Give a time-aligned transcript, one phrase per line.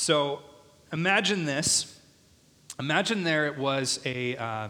[0.00, 0.40] So
[0.94, 2.00] imagine this.
[2.78, 4.68] Imagine there it was a, uh,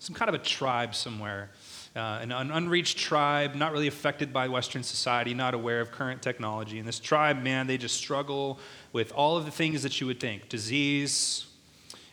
[0.00, 1.50] some kind of a tribe somewhere,
[1.94, 6.80] uh, an unreached tribe, not really affected by Western society, not aware of current technology.
[6.80, 8.58] And this tribe, man, they just struggle
[8.92, 11.46] with all of the things that you would think disease,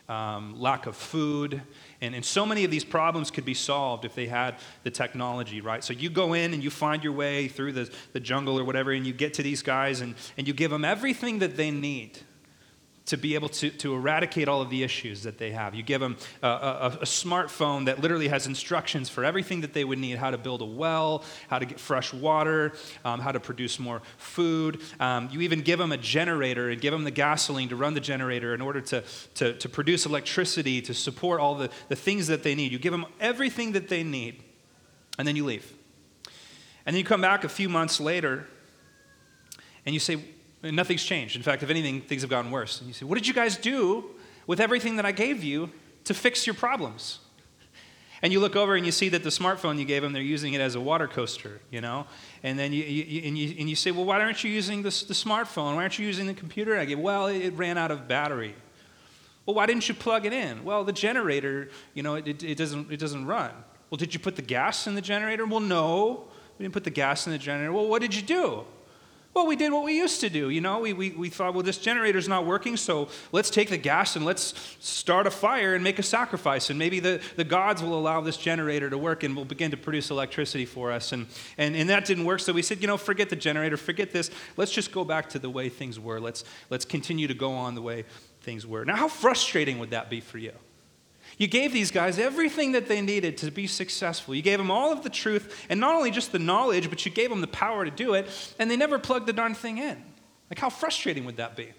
[0.08, 1.64] um, lack of food.
[2.00, 5.62] And, and so many of these problems could be solved if they had the technology,
[5.62, 5.84] right?
[5.84, 8.92] So you go in and you find your way through the, the jungle or whatever,
[8.92, 12.20] and you get to these guys and, and you give them everything that they need
[13.12, 15.76] to be able to, to eradicate all of the issues that they have.
[15.76, 19.84] You give them a, a, a, smartphone that literally has instructions for everything that they
[19.84, 22.72] would need how to build a well, how to get fresh water,
[23.04, 24.80] um, how to produce more food.
[25.02, 28.00] Um, you even give them a generator and give them the gasoline to run the
[28.00, 29.04] generator in order to,
[29.36, 32.72] to, to produce electricity, to support all the, the things that they need.
[32.72, 34.42] You give them everything that they need,
[35.20, 35.70] and then you leave.
[36.86, 38.48] And then you come back a few months later
[39.86, 40.24] and you say,
[40.64, 41.36] and nothing's changed.
[41.36, 42.80] In fact, if anything, things have gotten worse.
[42.80, 44.06] And you say, What did you guys do
[44.48, 45.70] with everything that I gave you
[46.06, 47.20] to fix your problems?
[48.24, 50.54] And you look over and you see that the smartphone you gave them, they're using
[50.54, 52.06] it as a water coaster, you know?
[52.44, 54.90] And then you, you, and you, and you say, Well, why aren't you using the
[54.90, 55.76] smartphone?
[55.76, 57.00] Why aren't you using the computer I gave?
[57.00, 58.56] Well, it ran out of battery.
[59.46, 60.64] Well, why didn't you plug it in?
[60.64, 63.52] Well, the generator, you know, it, it, doesn't, it doesn't run.
[63.90, 65.46] Well, did you put the gas in the generator?
[65.46, 66.26] Well, no.
[66.58, 67.74] We didn't put the gas in the generator.
[67.74, 68.66] Well, what did you do?
[69.34, 70.50] Well, we did what we used to do.
[70.50, 73.78] You know, we, we, we thought, well, this generator's not working, so let's take the
[73.78, 76.70] gas and let's start a fire and make a sacrifice.
[76.70, 79.78] And maybe the, the gods will allow this generator to work and will begin to
[79.78, 81.14] produce electricity for us.
[81.14, 81.28] And,
[81.58, 84.32] and, and that didn't work, so we said, you know, forget the generator, forget this.
[84.58, 86.20] Let's just go back to the way things were.
[86.20, 88.04] Let's, let's continue to go on the way
[88.42, 88.84] things were.
[88.84, 90.52] Now, how frustrating would that be for you?
[91.42, 94.36] You gave these guys everything that they needed to be successful.
[94.36, 97.12] You gave them all of the truth, and not only just the knowledge, but you
[97.12, 98.30] gave them the power to do it,
[98.60, 100.04] and they never plugged the darn thing in.
[100.52, 101.74] Like, how frustrating would that be?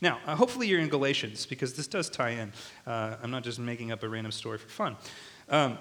[0.00, 2.52] Now, uh, hopefully you're in Galatians, because this does tie in.
[2.84, 4.96] Uh, I'm not just making up a random story for fun.
[5.48, 5.78] Um,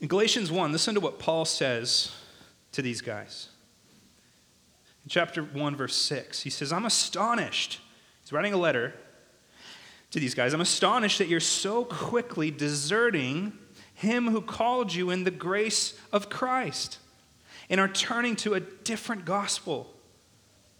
[0.00, 2.14] in Galatians 1, listen to what Paul says
[2.72, 3.50] to these guys.
[5.04, 7.78] In chapter 1, verse 6, he says, I'm astonished.
[8.22, 8.94] He's writing a letter
[10.16, 13.52] to these guys I'm astonished that you're so quickly deserting
[13.92, 16.98] him who called you in the grace of Christ
[17.68, 19.92] and are turning to a different gospel.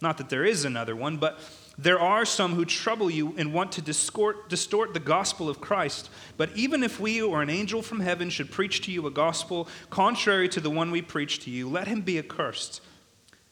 [0.01, 1.39] Not that there is another one, but
[1.77, 6.09] there are some who trouble you and want to distort, distort the gospel of Christ.
[6.35, 9.67] But even if we or an angel from heaven should preach to you a gospel
[9.91, 12.81] contrary to the one we preach to you, let him be accursed.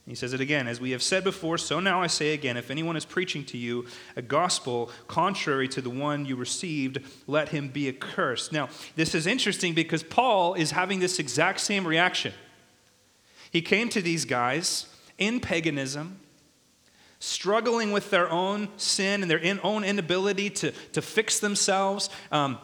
[0.07, 2.69] He says it again, as we have said before, so now I say again if
[2.69, 7.69] anyone is preaching to you a gospel contrary to the one you received, let him
[7.69, 8.51] be accursed.
[8.51, 12.33] Now, this is interesting because Paul is having this exact same reaction.
[13.49, 14.85] He came to these guys
[15.17, 16.19] in paganism,
[17.19, 22.11] struggling with their own sin and their own inability to, to fix themselves.
[22.31, 22.59] Um,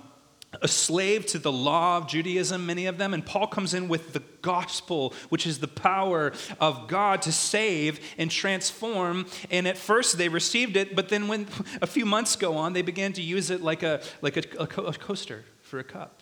[0.61, 4.13] a slave to the law of Judaism, many of them, and Paul comes in with
[4.13, 9.27] the gospel, which is the power of God to save and transform.
[9.49, 11.47] And at first they received it, but then when
[11.81, 14.67] a few months go on, they began to use it like a, like a, a
[14.67, 16.21] coaster for a cup.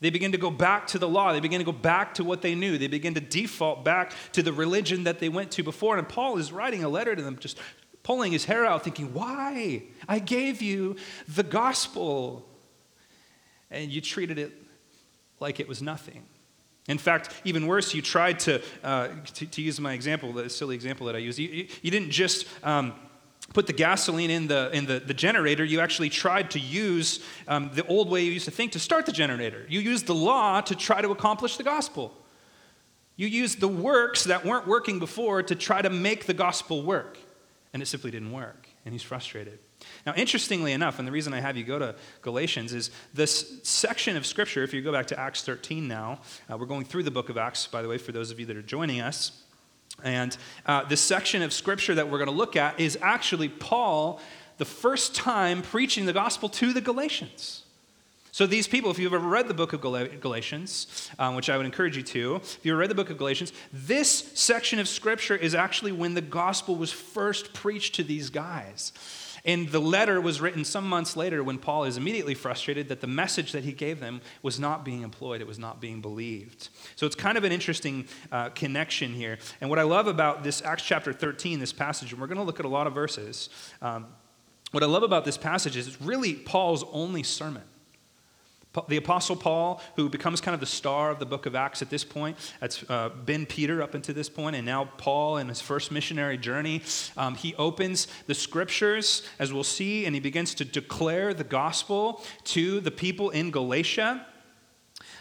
[0.00, 1.32] They begin to go back to the law.
[1.32, 2.76] They begin to go back to what they knew.
[2.76, 5.96] They begin to default back to the religion that they went to before.
[5.96, 7.58] And Paul is writing a letter to them, just
[8.02, 9.84] pulling his hair out, thinking, Why?
[10.06, 12.46] I gave you the gospel
[13.82, 14.52] and you treated it
[15.40, 16.24] like it was nothing.
[16.88, 20.74] In fact, even worse, you tried to, uh, to, to, use my example, the silly
[20.76, 22.94] example that I used, you, you didn't just um,
[23.52, 27.70] put the gasoline in, the, in the, the generator, you actually tried to use um,
[27.74, 29.66] the old way you used to think to start the generator.
[29.68, 32.16] You used the law to try to accomplish the gospel.
[33.16, 37.18] You used the works that weren't working before to try to make the gospel work,
[37.72, 39.58] and it simply didn't work, and he's frustrated.
[40.06, 44.16] Now, interestingly enough, and the reason I have you go to Galatians is this section
[44.16, 47.10] of Scripture, if you go back to Acts 13 now, uh, we're going through the
[47.10, 49.42] book of Acts, by the way, for those of you that are joining us.
[50.04, 54.20] And uh, this section of Scripture that we're going to look at is actually Paul,
[54.58, 57.64] the first time preaching the gospel to the Galatians.
[58.36, 61.64] So, these people, if you've ever read the book of Galatians, um, which I would
[61.64, 65.54] encourage you to, if you've read the book of Galatians, this section of scripture is
[65.54, 68.92] actually when the gospel was first preached to these guys.
[69.46, 73.06] And the letter was written some months later when Paul is immediately frustrated that the
[73.06, 76.68] message that he gave them was not being employed, it was not being believed.
[76.94, 79.38] So it's kind of an interesting uh, connection here.
[79.62, 82.44] And what I love about this Acts chapter 13, this passage, and we're going to
[82.44, 83.48] look at a lot of verses.
[83.80, 84.08] Um,
[84.72, 87.62] what I love about this passage is it's really Paul's only sermon.
[88.88, 91.90] The Apostle Paul, who becomes kind of the star of the book of Acts at
[91.90, 95.60] this point, that's uh, been Peter up until this point, and now Paul in his
[95.60, 96.82] first missionary journey.
[97.16, 102.22] Um, he opens the scriptures, as we'll see, and he begins to declare the gospel
[102.44, 104.26] to the people in Galatia.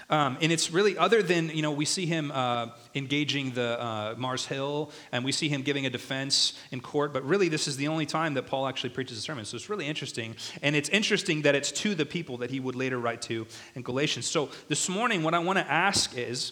[0.09, 4.15] Um, and it's really other than, you know, we see him uh, engaging the uh,
[4.17, 7.77] Mars Hill and we see him giving a defense in court, but really this is
[7.77, 9.45] the only time that Paul actually preaches a sermon.
[9.45, 10.35] So it's really interesting.
[10.61, 13.81] And it's interesting that it's to the people that he would later write to in
[13.81, 14.27] Galatians.
[14.27, 16.51] So this morning, what I want to ask is,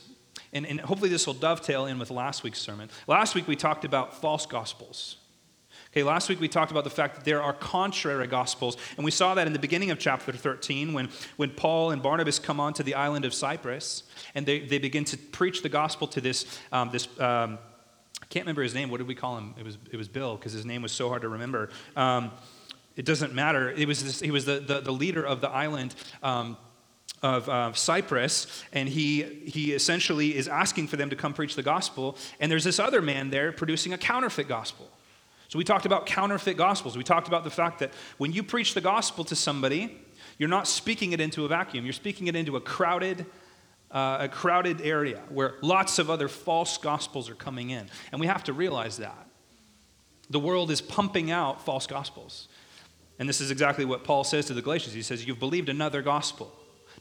[0.52, 2.90] and, and hopefully this will dovetail in with last week's sermon.
[3.08, 5.18] Last week we talked about false gospels.
[5.94, 9.12] Okay, last week we talked about the fact that there are contrary gospels, and we
[9.12, 11.08] saw that in the beginning of chapter 13 when,
[11.38, 14.02] when Paul and Barnabas come onto the island of Cyprus
[14.34, 17.60] and they, they begin to preach the gospel to this, um, this um,
[18.20, 18.90] I can't remember his name.
[18.90, 19.54] What did we call him?
[19.56, 21.70] It was, it was Bill because his name was so hard to remember.
[21.96, 22.32] Um,
[22.96, 23.70] it doesn't matter.
[23.70, 25.94] It was this, he was the, the, the, leader of the island.
[26.24, 26.58] Um,
[27.22, 31.64] of uh, Cyprus, and he, he essentially is asking for them to come preach the
[31.64, 32.18] gospel.
[32.42, 34.92] And there's this other man there producing a counterfeit gospel.
[35.48, 36.98] So we talked about counterfeit gospels.
[36.98, 40.00] We talked about the fact that when you preach the gospel to somebody,
[40.38, 41.86] you're not speaking it into a vacuum.
[41.86, 43.26] You're speaking it into a crowded,
[43.92, 47.88] uh, a crowded area where lots of other false gospels are coming in.
[48.12, 49.28] And we have to realize that.
[50.30, 52.48] The world is pumping out false gospels.
[53.20, 54.94] And this is exactly what Paul says to the Galatians.
[54.96, 56.52] He says, You've believed another gospel.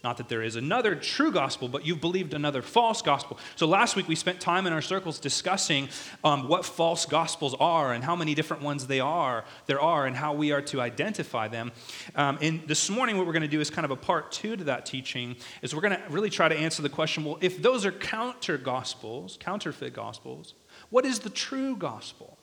[0.05, 3.39] Not that there is another true gospel, but you've believed another false gospel.
[3.55, 5.89] So last week we spent time in our circles discussing
[6.25, 10.17] um, what false gospels are and how many different ones they are, there are, and
[10.17, 11.71] how we are to identify them.
[12.17, 14.57] Um, and this morning, what we're going to do is kind of a part two
[14.57, 15.37] to that teaching.
[15.63, 18.59] Is we're going to really try to answer the question: Well, if those are counter
[18.59, 20.55] gospels, counterfeit gospels,
[20.91, 22.39] what is the true gospel?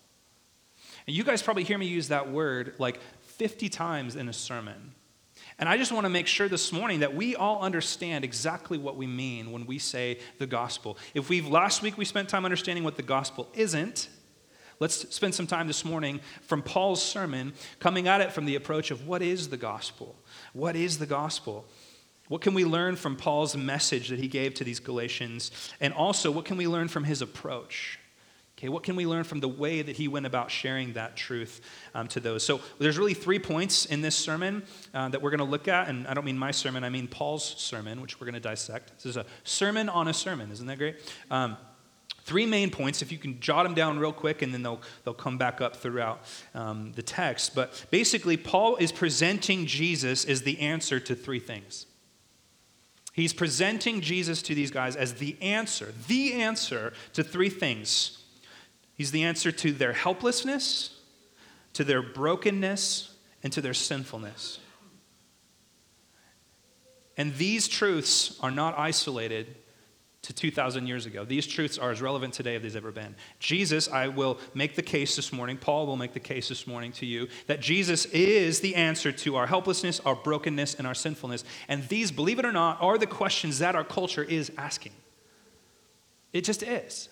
[1.07, 4.93] And you guys probably hear me use that word like 50 times in a sermon.
[5.59, 8.95] And I just want to make sure this morning that we all understand exactly what
[8.95, 10.97] we mean when we say the gospel.
[11.13, 14.07] If we've last week we spent time understanding what the gospel isn't,
[14.79, 18.89] let's spend some time this morning from Paul's sermon coming at it from the approach
[18.89, 20.15] of what is the gospel?
[20.53, 21.65] What is the gospel?
[22.29, 25.51] What can we learn from Paul's message that he gave to these Galatians?
[25.81, 27.98] And also, what can we learn from his approach?
[28.59, 31.61] Okay, what can we learn from the way that he went about sharing that truth
[31.95, 32.43] um, to those?
[32.43, 34.63] So there's really three points in this sermon
[34.93, 37.07] uh, that we're going to look at, and I don't mean my sermon, I mean
[37.07, 38.91] Paul's sermon, which we're going to dissect.
[38.97, 40.97] This is a sermon on a sermon, isn't that great?
[41.31, 41.55] Um,
[42.23, 45.13] three main points, if you can jot them down real quick, and then they'll, they'll
[45.13, 46.19] come back up throughout
[46.53, 47.55] um, the text.
[47.55, 51.85] But basically, Paul is presenting Jesus as the answer to three things.
[53.13, 58.18] He's presenting Jesus to these guys as the answer, the answer to three things
[58.99, 60.89] He's the answer to their helplessness,
[61.71, 64.59] to their brokenness, and to their sinfulness.
[67.15, 69.55] And these truths are not isolated
[70.23, 71.23] to 2,000 years ago.
[71.23, 73.15] These truths are as relevant today as they've ever been.
[73.39, 76.91] Jesus, I will make the case this morning, Paul will make the case this morning
[76.91, 81.45] to you, that Jesus is the answer to our helplessness, our brokenness, and our sinfulness.
[81.69, 84.91] And these, believe it or not, are the questions that our culture is asking.
[86.33, 87.07] It just is.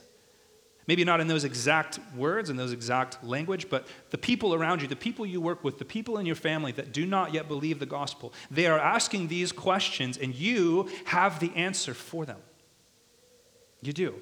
[0.87, 4.87] Maybe not in those exact words and those exact language, but the people around you,
[4.87, 7.79] the people you work with, the people in your family that do not yet believe
[7.79, 12.39] the gospel, they are asking these questions, and you have the answer for them.
[13.81, 14.15] You do.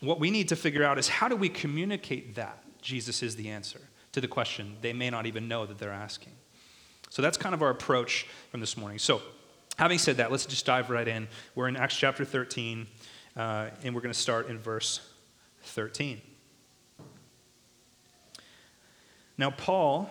[0.00, 3.50] What we need to figure out is how do we communicate that Jesus is the
[3.50, 3.80] answer
[4.12, 6.32] to the question they may not even know that they're asking.
[7.10, 8.98] So that's kind of our approach from this morning.
[8.98, 9.22] So,
[9.76, 11.28] having said that, let's just dive right in.
[11.54, 12.86] We're in Acts chapter 13,
[13.36, 15.13] uh, and we're going to start in verse
[15.64, 16.20] 13.
[19.36, 20.08] Now, Paul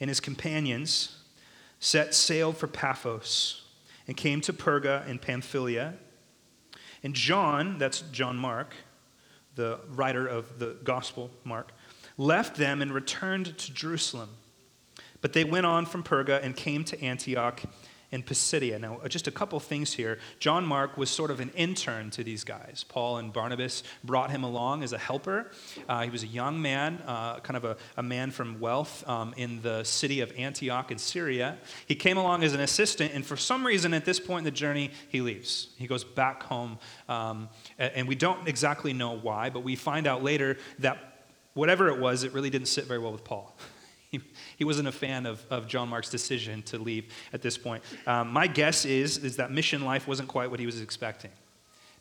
[0.00, 1.18] and his companions
[1.80, 3.62] set sail for Paphos
[4.06, 5.94] and came to Perga in Pamphylia.
[7.02, 8.74] And John, that's John Mark,
[9.54, 11.72] the writer of the Gospel, Mark,
[12.16, 14.30] left them and returned to Jerusalem.
[15.20, 17.62] But they went on from Perga and came to Antioch
[18.22, 18.78] Pisidia.
[18.78, 20.18] Now, uh, just a couple things here.
[20.38, 22.84] John Mark was sort of an intern to these guys.
[22.88, 25.50] Paul and Barnabas brought him along as a helper.
[25.88, 29.34] Uh, he was a young man, uh, kind of a, a, man from wealth um,
[29.36, 31.58] in the city of Antioch in Syria.
[31.86, 34.50] He came along as an assistant, and for some reason at this point in the
[34.50, 35.68] journey, he leaves.
[35.76, 40.22] He goes back home, um, and we don't exactly know why, but we find out
[40.22, 43.56] later that whatever it was, it really didn't sit very well with Paul.
[44.10, 47.82] He, wasn't a fan of, of John Mark's decision to leave at this point.
[48.06, 51.30] Um, my guess is, is that mission life wasn't quite what he was expecting.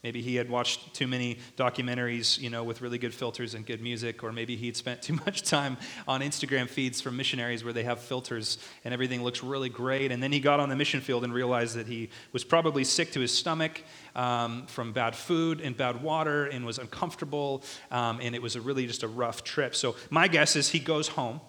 [0.03, 3.81] maybe he had watched too many documentaries, you know, with really good filters and good
[3.81, 7.83] music, or maybe he'd spent too much time on Instagram feeds from missionaries where they
[7.83, 10.11] have filters and everything looks really great.
[10.11, 13.11] And then he got on the mission field and realized that he was probably sick
[13.13, 13.81] to his stomach
[14.15, 18.85] um, from bad food and bad water and was uncomfortable, um, and it was really
[18.85, 19.75] just a rough trip.
[19.75, 21.41] So my guess is he goes home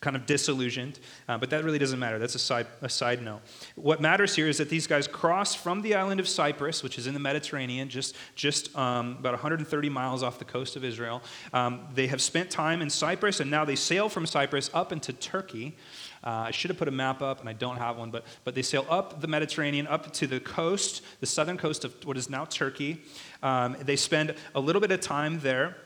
[0.00, 2.18] kind of disillusioned, uh, but that really doesn't matter.
[2.18, 3.40] That's a side, a side note.
[3.74, 7.06] What matters here is that these guys crossed from the island of Cyprus, which is
[7.06, 11.22] in the Mediterranean, just, just um, about 130 miles off the coast of Israel.
[11.52, 15.12] Um, they have spent time in Cyprus, and now they sail from Cyprus up into
[15.12, 15.76] Turkey.
[16.22, 18.54] Uh, I should have put a map up, and I don't have one, but, but
[18.54, 22.30] they sail up the Mediterranean, up to the coast, the southern coast of what is
[22.30, 23.02] now Turkey.
[23.42, 25.76] Um, they spend a little bit of time there,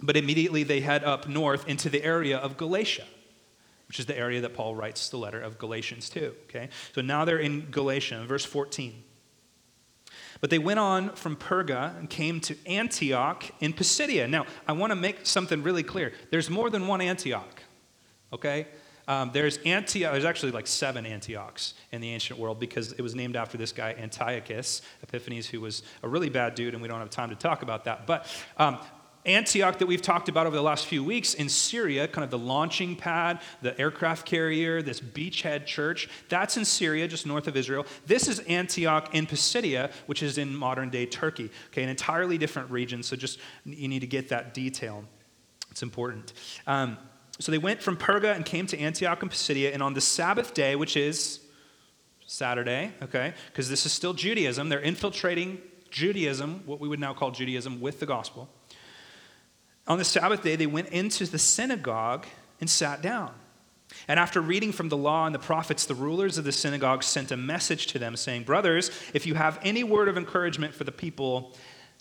[0.00, 3.04] but immediately they head up north into the area of Galatia
[3.92, 6.28] which is the area that Paul writes the letter of Galatians to.
[6.44, 6.70] Okay?
[6.94, 8.94] So now they're in Galatia, verse 14.
[10.40, 14.26] But they went on from Perga and came to Antioch in Pisidia.
[14.26, 16.14] Now, I want to make something really clear.
[16.30, 17.62] There's more than one Antioch,
[18.32, 18.66] okay?
[19.06, 23.14] Um, there's Antioch, there's actually like seven Antiochs in the ancient world because it was
[23.14, 27.00] named after this guy, Antiochus Epiphanes, who was a really bad dude, and we don't
[27.00, 28.06] have time to talk about that.
[28.06, 28.78] But um,
[29.24, 32.38] Antioch, that we've talked about over the last few weeks in Syria, kind of the
[32.38, 37.86] launching pad, the aircraft carrier, this beachhead church, that's in Syria, just north of Israel.
[38.06, 41.50] This is Antioch in Pisidia, which is in modern day Turkey.
[41.68, 45.04] Okay, an entirely different region, so just you need to get that detail.
[45.70, 46.32] It's important.
[46.66, 46.98] Um,
[47.38, 50.52] so they went from Perga and came to Antioch in Pisidia, and on the Sabbath
[50.52, 51.40] day, which is
[52.26, 55.60] Saturday, okay, because this is still Judaism, they're infiltrating
[55.90, 58.48] Judaism, what we would now call Judaism, with the gospel.
[59.86, 62.26] On the Sabbath day, they went into the synagogue
[62.60, 63.34] and sat down.
[64.08, 67.30] And after reading from the law and the prophets, the rulers of the synagogue sent
[67.30, 70.92] a message to them saying, Brothers, if you have any word of encouragement for the
[70.92, 71.54] people,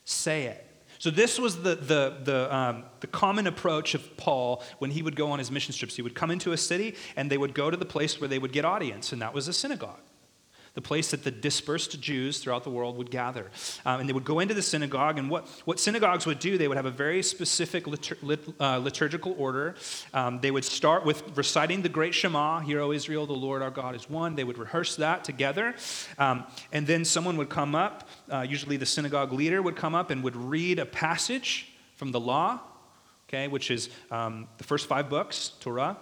[0.06, 0.68] say it.
[1.00, 5.16] So, this was the, the, the, um, the common approach of Paul when he would
[5.16, 5.96] go on his mission trips.
[5.96, 8.38] He would come into a city and they would go to the place where they
[8.38, 10.00] would get audience, and that was a synagogue
[10.74, 13.52] the place that the dispersed Jews throughout the world would gather.
[13.86, 16.68] Um, and they would go into the synagogue, and what, what synagogues would do, they
[16.68, 19.76] would have a very specific litur- lit, uh, liturgical order.
[20.14, 23.70] Um, they would start with reciting the great Shema, Hear, O Israel, the Lord our
[23.70, 24.36] God is one.
[24.36, 25.76] They would rehearse that together.
[26.18, 30.10] Um, and then someone would come up, uh, usually the synagogue leader would come up
[30.10, 32.62] and would read a passage from the law,
[33.28, 35.98] okay, which is um, the first five books, Torah.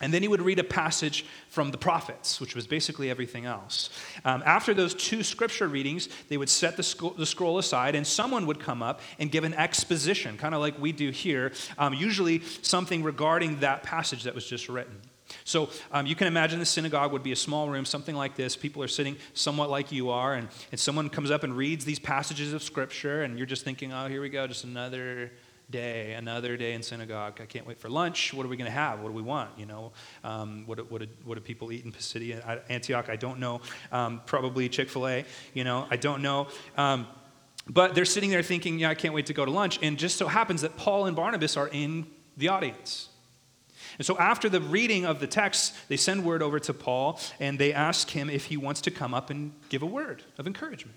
[0.00, 3.90] And then he would read a passage from the prophets, which was basically everything else.
[4.24, 8.06] Um, after those two scripture readings, they would set the, sc- the, scroll aside, and
[8.06, 11.92] someone would come up and give an exposition, kind of like we do here, um,
[11.92, 15.00] usually something regarding that passage that was just written.
[15.44, 18.56] So um, you can imagine the synagogue would be a small room, something like this.
[18.56, 21.98] People are sitting somewhat like you are, and, and someone comes up and reads these
[21.98, 25.30] passages of scripture, and you're just thinking, oh, here we go, just another
[25.70, 27.40] day, another day in synagogue.
[27.40, 28.34] I can't wait for lunch.
[28.34, 29.00] What are we going to have?
[29.00, 29.50] What do we want?
[29.58, 29.92] You know,
[30.24, 33.08] um, what, what, what do people eat in Pisidia, Antioch?
[33.08, 33.60] I don't know.
[33.92, 35.24] Um, probably Chick fil A,
[35.54, 36.48] you know, I don't know.
[36.76, 37.06] Um,
[37.68, 39.78] but they're sitting there thinking, yeah, I can't wait to go to lunch.
[39.82, 43.08] And just so happens that Paul and Barnabas are in the audience.
[43.98, 47.58] And so after the reading of the text, they send word over to Paul and
[47.58, 50.96] they ask him if he wants to come up and give a word of encouragement.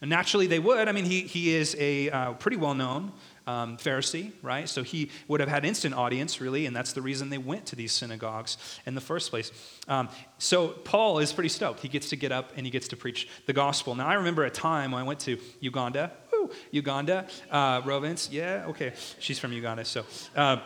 [0.00, 0.88] And naturally, they would.
[0.88, 3.12] I mean, he, he is a uh, pretty well known
[3.50, 4.68] um, Pharisee, right?
[4.68, 7.76] So he would have had instant audience, really, and that's the reason they went to
[7.76, 9.50] these synagogues in the first place.
[9.88, 11.80] Um, so Paul is pretty stoked.
[11.80, 13.94] He gets to get up and he gets to preach the gospel.
[13.94, 16.12] Now, I remember a time when I went to Uganda.
[16.32, 17.26] Woo, Uganda.
[17.50, 18.92] Uh, Rovence, yeah, okay.
[19.18, 20.04] She's from Uganda, so.
[20.36, 20.58] Uh,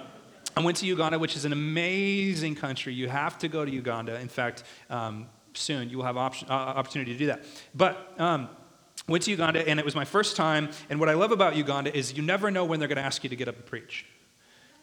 [0.56, 2.94] I went to Uganda, which is an amazing country.
[2.94, 4.20] You have to go to Uganda.
[4.20, 7.44] In fact, um, soon you will have uh, opportunity to do that.
[7.74, 8.48] But um,
[9.06, 10.70] Went to Uganda, and it was my first time.
[10.88, 13.22] And what I love about Uganda is you never know when they're going to ask
[13.22, 14.06] you to get up and preach.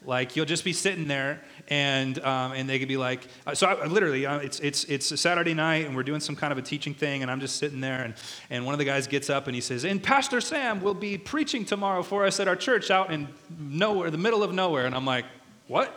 [0.03, 3.67] Like you'll just be sitting there, and um, and they could be like, uh, so
[3.67, 6.57] I, literally, uh, it's it's it's a Saturday night, and we're doing some kind of
[6.57, 8.15] a teaching thing, and I'm just sitting there, and
[8.49, 11.19] and one of the guys gets up and he says, and Pastor Sam will be
[11.19, 13.27] preaching tomorrow for us at our church out in
[13.59, 15.25] nowhere, the middle of nowhere, and I'm like,
[15.67, 15.95] what?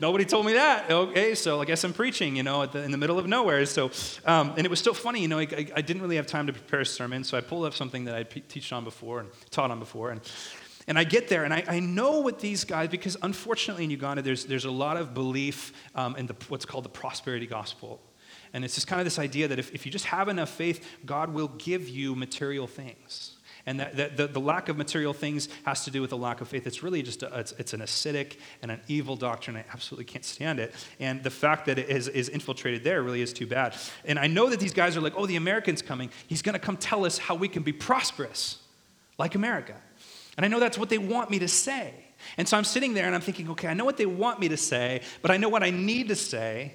[0.00, 0.90] Nobody told me that.
[0.90, 3.66] Okay, so I guess I'm preaching, you know, the, in the middle of nowhere.
[3.66, 3.90] So,
[4.24, 6.46] um, and it was still funny, you know, I, I, I, didn't really have time
[6.46, 9.28] to prepare a sermon, so I pulled up something that I'd taught on before and
[9.50, 10.20] taught on before, and
[10.86, 14.22] and I get there, and I, I, know what these guys, because unfortunately in Uganda,
[14.22, 18.00] there's, there's a lot of belief um, in the, what's called the prosperity gospel.
[18.52, 20.84] And it's just kind of this idea that if, if you just have enough faith,
[21.06, 23.29] God will give you material things.
[23.66, 26.40] And that, that the, the, lack of material things has to do with the lack
[26.40, 26.66] of faith.
[26.66, 29.56] It's really just a, it's, it's, an acidic and an evil doctrine.
[29.56, 30.74] I absolutely can't stand it.
[30.98, 33.76] And the fact that it is, is infiltrated there really is too bad.
[34.04, 36.10] And I know that these guys are like, oh, the American's coming.
[36.26, 38.58] He's going to come tell us how we can be prosperous
[39.18, 39.74] like America.
[40.36, 41.92] And I know that's what they want me to say.
[42.36, 44.48] And so I'm sitting there and I'm thinking, okay, I know what they want me
[44.48, 46.74] to say, but I know what I need to say.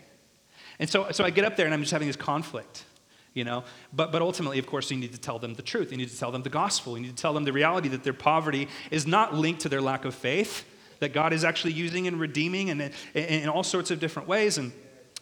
[0.79, 2.84] And so, so I get up there and I'm just having this conflict
[3.35, 3.63] you know?
[3.93, 5.91] But, but ultimately of course you need to tell them the truth.
[5.91, 6.97] You need to tell them the gospel.
[6.97, 9.81] You need to tell them the reality that their poverty is not linked to their
[9.81, 10.65] lack of faith
[10.99, 14.57] that god is actually using and redeeming and in all sorts of different ways.
[14.57, 14.71] And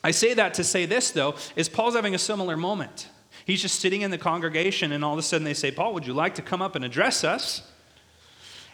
[0.04, 3.10] i say that to say this though is paul's having a similar moment.
[3.46, 6.08] He's just sitting in the congregation and all of a sudden they say paul would
[6.08, 7.70] you like to come up and address us?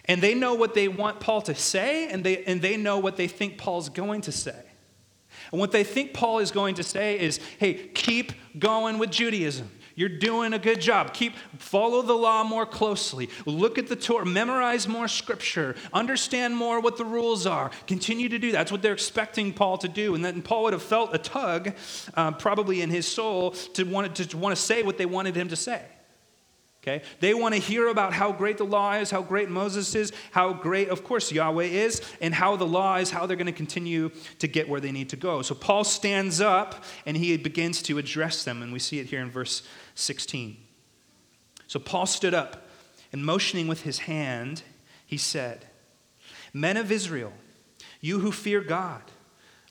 [0.05, 3.15] And they know what they want paul to say and they, and they know what
[3.15, 4.68] they think paul's going to say
[5.51, 9.69] and what they think Paul is going to say is, hey, keep going with Judaism.
[9.99, 11.13] You're doing a good job.
[11.13, 13.29] Keep follow the law more closely.
[13.45, 17.69] Look at the Torah, memorize more scripture, understand more what the rules are.
[17.85, 18.59] Continue to do that.
[18.59, 20.15] That's what they're expecting Paul to do.
[20.15, 21.73] And then Paul would have felt a tug,
[22.13, 25.35] uh, probably in his soul, to want to, to want to say what they wanted
[25.35, 25.83] him to say.
[26.89, 27.05] Okay?
[27.19, 30.53] They want to hear about how great the law is, how great Moses is, how
[30.53, 34.09] great, of course, Yahweh is, and how the law is, how they're going to continue
[34.39, 35.41] to get where they need to go.
[35.41, 39.21] So Paul stands up and he begins to address them, and we see it here
[39.21, 39.63] in verse
[39.95, 40.57] 16.
[41.67, 42.67] So Paul stood up
[43.11, 44.63] and motioning with his hand,
[45.05, 45.65] he said,
[46.53, 47.33] Men of Israel,
[48.01, 49.03] you who fear God,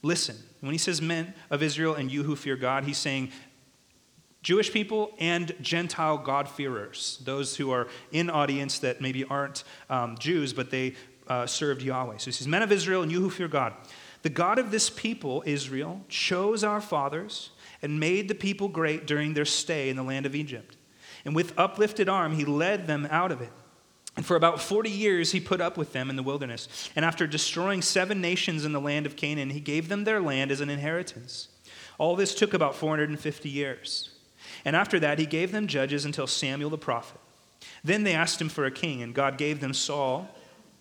[0.01, 0.37] listen.
[0.61, 3.31] When he says men of Israel and you who fear God, he's saying
[4.49, 10.53] Jewish people and Gentile God-fearers, those who are in audience that maybe aren't um, Jews,
[10.53, 10.95] but they
[11.27, 12.17] uh, served Yahweh.
[12.17, 13.75] So he says, Men of Israel, and you who fear God.
[14.23, 17.51] The God of this people, Israel, chose our fathers
[17.83, 20.77] and made the people great during their stay in the land of Egypt.
[21.25, 23.51] And with uplifted arm, he led them out of it.
[24.17, 26.89] And for about 40 years, he put up with them in the wilderness.
[26.95, 30.49] And after destroying seven nations in the land of Canaan, he gave them their land
[30.49, 31.49] as an inheritance.
[31.99, 34.08] All this took about 450 years.
[34.65, 37.19] And after that, he gave them judges until Samuel the prophet.
[37.83, 40.27] Then they asked him for a king, and God gave them Saul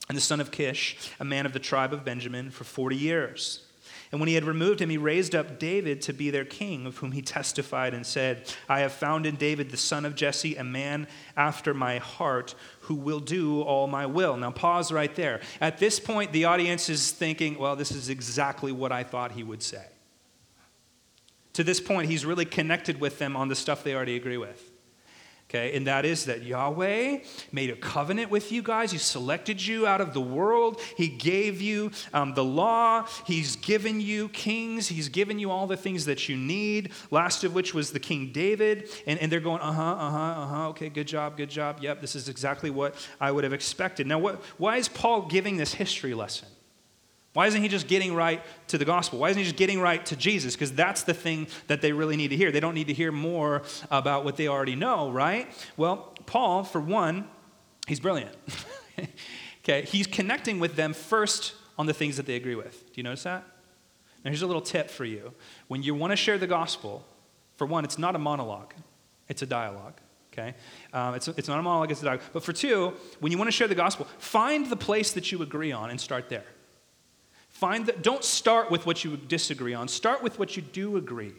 [0.09, 3.65] and the son of Kish, a man of the tribe of Benjamin, for 40 years.
[4.11, 6.97] And when he had removed him, he raised up David to be their king, of
[6.97, 10.65] whom he testified and said, I have found in David the son of Jesse, a
[10.65, 11.07] man
[11.37, 14.37] after my heart, who will do all my will.
[14.39, 15.41] Now, pause right there.
[15.61, 19.43] At this point, the audience is thinking, well, this is exactly what I thought he
[19.43, 19.85] would say.
[21.59, 24.71] To this point, he's really connected with them on the stuff they already agree with.
[25.51, 27.19] Okay, and that is that Yahweh
[27.51, 28.93] made a covenant with you guys.
[28.93, 30.81] He selected you out of the world.
[30.97, 33.09] He gave you um, the law.
[33.27, 34.87] He's given you kings.
[34.87, 38.31] He's given you all the things that you need, last of which was the King
[38.31, 38.89] David.
[39.05, 40.69] And, and they're going, uh huh, uh huh, uh huh.
[40.69, 41.79] Okay, good job, good job.
[41.81, 44.07] Yep, this is exactly what I would have expected.
[44.07, 46.47] Now, what, why is Paul giving this history lesson?
[47.39, 49.21] Why isn't he just getting right to the gospel?
[49.21, 50.57] Why isn't he just getting right to Jesus?
[50.57, 52.51] Because that's the thing that they really need to hear.
[52.51, 55.47] They don't need to hear more about what they already know, right?
[55.77, 57.29] Well, Paul, for one,
[57.87, 58.35] he's brilliant.
[59.63, 62.87] okay, he's connecting with them first on the things that they agree with.
[62.87, 63.45] Do you notice that?
[64.25, 65.33] Now, here's a little tip for you.
[65.69, 67.07] When you want to share the gospel,
[67.55, 68.75] for one, it's not a monologue,
[69.29, 69.95] it's a dialogue.
[70.33, 70.57] Okay?
[70.93, 72.25] Um, it's, it's not a monologue, it's a dialogue.
[72.33, 75.41] But for two, when you want to share the gospel, find the place that you
[75.43, 76.43] agree on and start there.
[77.59, 81.35] Find that, don't start with what you disagree on, start with what you do agree.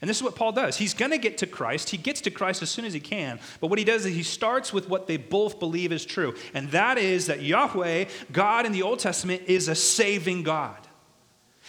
[0.00, 0.78] And this is what Paul does.
[0.78, 1.90] He's going to get to Christ.
[1.90, 3.38] He gets to Christ as soon as he can.
[3.60, 6.34] But what he does is he starts with what they both believe is true.
[6.54, 10.78] And that is that Yahweh, God in the Old Testament, is a saving God.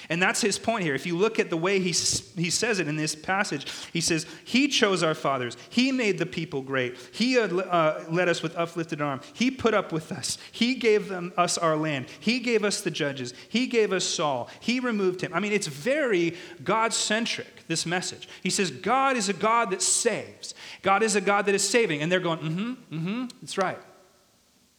[0.10, 0.96] And that's his point here.
[0.96, 4.26] If you look at the way he, he says it in this passage, he says,
[4.44, 5.56] He chose our fathers.
[5.70, 6.98] He made the people great.
[7.12, 9.22] He uh, led us with uplifted arm.
[9.34, 10.38] He put up with us.
[10.52, 12.08] He gave them, us our land.
[12.20, 13.34] He gave us the judges.
[13.50, 14.50] He gave us Saul.
[14.60, 15.34] He removed him.
[15.34, 18.28] I mean, it's very God centric, this message.
[18.42, 22.02] He says, God is a God that saves, God is a God that is saving.
[22.02, 23.80] And they're going, Mm hmm, mm hmm, that's right.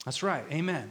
[0.04, 0.44] That's right.
[0.52, 0.90] Amen.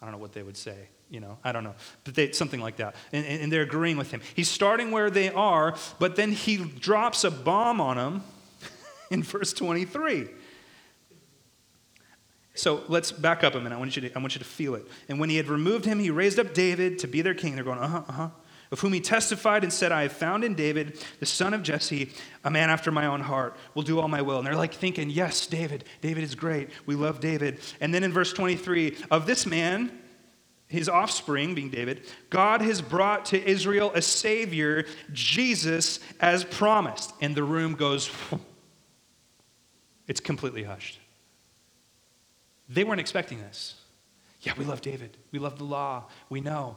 [0.00, 2.60] I don't know what they would say you know, I don't know, but they, something
[2.60, 2.96] like that.
[3.12, 4.20] And, and, they're agreeing with him.
[4.34, 8.24] He's starting where they are, but then he drops a bomb on them
[9.10, 10.28] in verse 23.
[12.54, 13.74] So let's back up a minute.
[13.74, 14.86] I want, you to, I want you to feel it.
[15.08, 17.56] And when he had removed him, he raised up David to be their king.
[17.56, 18.28] They're going, uh huh, uh huh.
[18.70, 22.10] Of whom he testified and said, I have found in David, the son of Jesse,
[22.44, 24.38] a man after my own heart, will do all my will.
[24.38, 25.84] And they're like thinking, yes, David.
[26.00, 26.70] David is great.
[26.86, 27.60] We love David.
[27.80, 29.96] And then in verse 23, of this man,
[30.68, 37.12] his offspring, being David, God has brought to Israel a Savior, Jesus, as promised.
[37.20, 38.10] And the room goes,
[40.06, 40.98] it's completely hushed.
[42.68, 43.74] They weren't expecting this.
[44.40, 45.16] Yeah, we love David.
[45.32, 46.04] We love the law.
[46.28, 46.76] We know.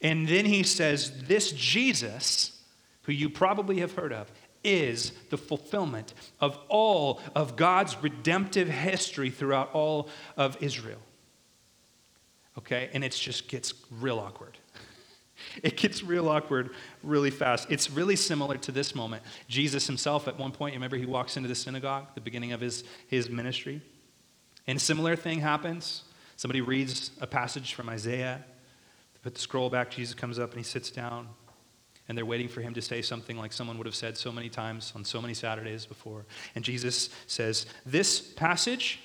[0.00, 2.60] And then he says, This Jesus,
[3.02, 4.30] who you probably have heard of,
[4.64, 11.00] is the fulfillment of all of God's redemptive history throughout all of Israel.
[12.58, 12.90] Okay?
[12.92, 14.58] And it just gets real awkward.
[15.62, 16.70] It gets real awkward
[17.02, 17.66] really fast.
[17.68, 19.24] It's really similar to this moment.
[19.48, 22.84] Jesus himself, at one point, remember he walks into the synagogue, the beginning of his,
[23.08, 23.82] his ministry.
[24.66, 26.04] And a similar thing happens.
[26.36, 28.44] Somebody reads a passage from Isaiah.
[29.14, 29.90] They put the scroll back.
[29.90, 31.28] Jesus comes up and he sits down.
[32.08, 34.48] And they're waiting for him to say something like someone would have said so many
[34.48, 36.26] times on so many Saturdays before.
[36.54, 39.00] And Jesus says, This passage,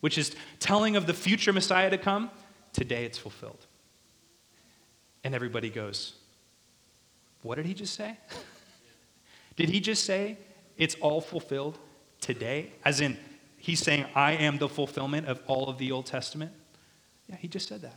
[0.00, 2.30] which is telling of the future Messiah to come,
[2.76, 3.66] today it's fulfilled.
[5.24, 6.12] And everybody goes,
[7.42, 8.18] What did he just say?
[9.56, 10.36] did he just say
[10.76, 11.78] it's all fulfilled
[12.20, 12.72] today?
[12.84, 13.16] As in,
[13.56, 16.52] he's saying, I am the fulfillment of all of the Old Testament?
[17.28, 17.96] Yeah, he just said that.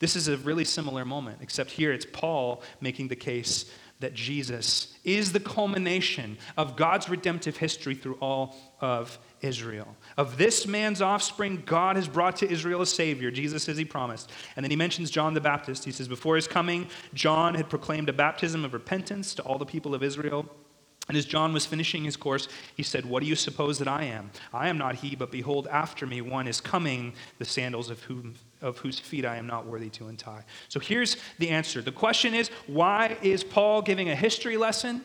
[0.00, 3.70] This is a really similar moment, except here it's Paul making the case
[4.00, 9.96] that Jesus is the culmination of God's redemptive history through all of Israel.
[10.16, 14.30] Of this man's offspring, God has brought to Israel a Savior, Jesus as he promised.
[14.56, 15.84] And then he mentions John the Baptist.
[15.84, 19.66] He says, Before his coming, John had proclaimed a baptism of repentance to all the
[19.66, 20.46] people of Israel.
[21.10, 22.46] And as John was finishing his course,
[22.76, 24.30] he said, What do you suppose that I am?
[24.54, 28.36] I am not he, but behold, after me one is coming, the sandals of, whom,
[28.62, 30.44] of whose feet I am not worthy to untie.
[30.68, 31.82] So here's the answer.
[31.82, 35.02] The question is, why is Paul giving a history lesson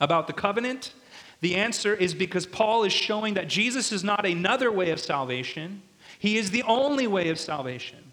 [0.00, 0.92] about the covenant?
[1.40, 5.82] The answer is because Paul is showing that Jesus is not another way of salvation,
[6.18, 8.10] he is the only way of salvation.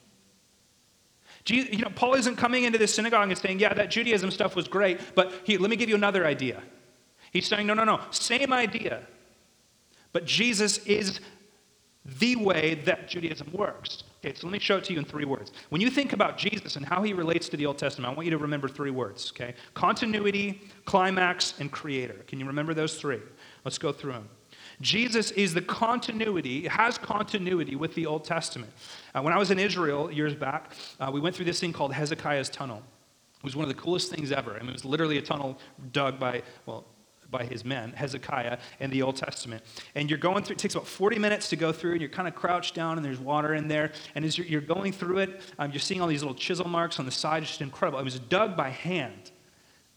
[1.48, 4.68] You know, Paul isn't coming into this synagogue and saying, Yeah, that Judaism stuff was
[4.68, 6.62] great, but let me give you another idea.
[7.36, 9.02] He's saying, no, no, no, same idea.
[10.14, 11.20] But Jesus is
[12.06, 14.06] the way that Judaism works.
[14.24, 15.52] Okay, so let me show it to you in three words.
[15.68, 18.24] When you think about Jesus and how he relates to the Old Testament, I want
[18.24, 19.54] you to remember three words, okay?
[19.74, 22.24] Continuity, climax, and creator.
[22.26, 23.20] Can you remember those three?
[23.66, 24.30] Let's go through them.
[24.80, 28.72] Jesus is the continuity, has continuity with the Old Testament.
[29.14, 30.72] Uh, when I was in Israel years back,
[31.02, 32.82] uh, we went through this thing called Hezekiah's Tunnel.
[33.40, 34.56] It was one of the coolest things ever.
[34.56, 35.60] I mean, it was literally a tunnel
[35.92, 36.86] dug by, well,
[37.38, 39.62] by his men, Hezekiah, in the Old Testament.
[39.94, 42.28] And you're going through, it takes about 40 minutes to go through, and you're kind
[42.28, 43.92] of crouched down, and there's water in there.
[44.16, 46.98] And as you're, you're going through it, um, you're seeing all these little chisel marks
[46.98, 47.44] on the side.
[47.44, 48.00] It's just incredible.
[48.00, 49.32] It was dug by hand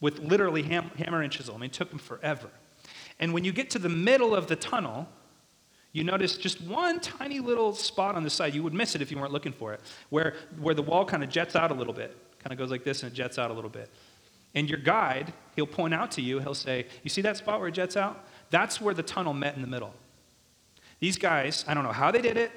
[0.01, 1.55] with literally ham, hammer and chisel.
[1.55, 2.51] I mean, it took them forever.
[3.20, 5.09] And when you get to the middle of the tunnel,
[5.92, 8.55] you notice just one tiny little spot on the side.
[8.55, 11.22] You would miss it if you weren't looking for it, where, where the wall kind
[11.22, 13.51] of jets out a little bit, kind of goes like this and it jets out
[13.51, 13.90] a little bit.
[14.54, 17.68] And your guide, he'll point out to you, he'll say, You see that spot where
[17.68, 18.24] it jets out?
[18.50, 19.94] That's where the tunnel met in the middle.
[21.00, 22.50] These guys, I don't know how they did it,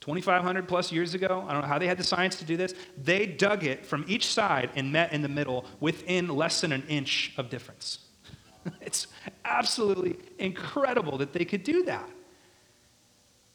[0.00, 1.44] 2,500 plus years ago.
[1.48, 2.74] I don't know how they had the science to do this.
[3.02, 6.84] They dug it from each side and met in the middle within less than an
[6.88, 8.00] inch of difference.
[8.80, 9.08] it's
[9.44, 12.08] absolutely incredible that they could do that.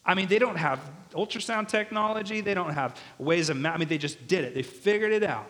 [0.06, 0.80] I mean, they don't have
[1.14, 4.54] ultrasound technology, they don't have ways of, I mean, they just did it.
[4.54, 5.50] They figured it out.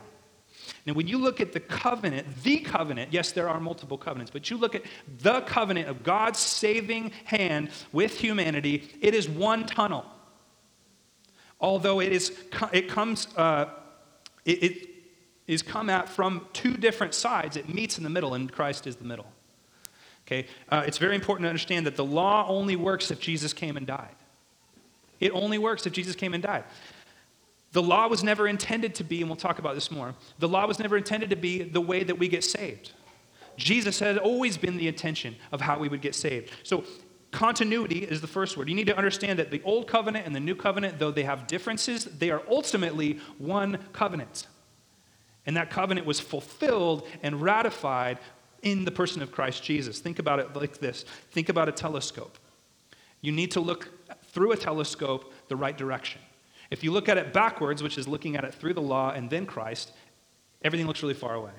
[0.85, 4.49] Now, when you look at the covenant, the covenant, yes, there are multiple covenants, but
[4.49, 4.83] you look at
[5.19, 10.05] the covenant of God's saving hand with humanity, it is one tunnel.
[11.61, 12.37] Although it, is,
[12.73, 13.69] it comes, uh,
[14.43, 14.89] it, it
[15.47, 18.97] is come at from two different sides, it meets in the middle, and Christ is
[18.97, 19.27] the middle.
[20.27, 20.47] Okay?
[20.67, 23.87] Uh, it's very important to understand that the law only works if Jesus came and
[23.87, 24.15] died.
[25.21, 26.65] It only works if Jesus came and died.
[27.73, 30.65] The law was never intended to be, and we'll talk about this more, the law
[30.65, 32.91] was never intended to be the way that we get saved.
[33.57, 36.51] Jesus had always been the intention of how we would get saved.
[36.63, 36.83] So,
[37.31, 38.69] continuity is the first word.
[38.69, 41.47] You need to understand that the old covenant and the new covenant, though they have
[41.47, 44.47] differences, they are ultimately one covenant.
[45.45, 48.19] And that covenant was fulfilled and ratified
[48.61, 49.99] in the person of Christ Jesus.
[49.99, 52.37] Think about it like this think about a telescope.
[53.21, 53.89] You need to look
[54.25, 56.21] through a telescope the right direction.
[56.73, 59.29] If you look at it backwards, which is looking at it through the law and
[59.29, 59.91] then Christ,
[60.63, 61.51] everything looks really far away.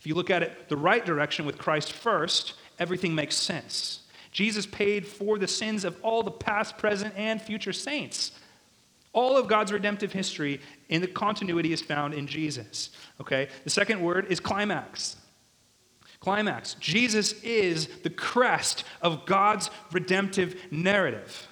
[0.00, 4.00] If you look at it the right direction with Christ first, everything makes sense.
[4.32, 8.32] Jesus paid for the sins of all the past, present, and future saints.
[9.12, 12.90] All of God's redemptive history in the continuity is found in Jesus.
[13.20, 13.48] Okay?
[13.62, 15.14] The second word is climax.
[16.18, 16.74] Climax.
[16.80, 21.46] Jesus is the crest of God's redemptive narrative.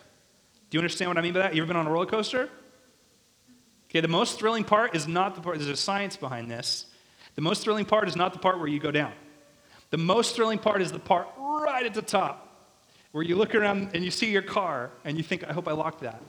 [0.70, 1.54] Do you understand what I mean by that?
[1.54, 2.50] You ever been on a roller coaster?
[3.90, 6.86] Okay, the most thrilling part is not the part, there's a science behind this.
[7.36, 9.12] The most thrilling part is not the part where you go down.
[9.90, 12.74] The most thrilling part is the part right at the top,
[13.12, 15.72] where you look around and you see your car and you think, I hope I
[15.72, 16.22] locked that.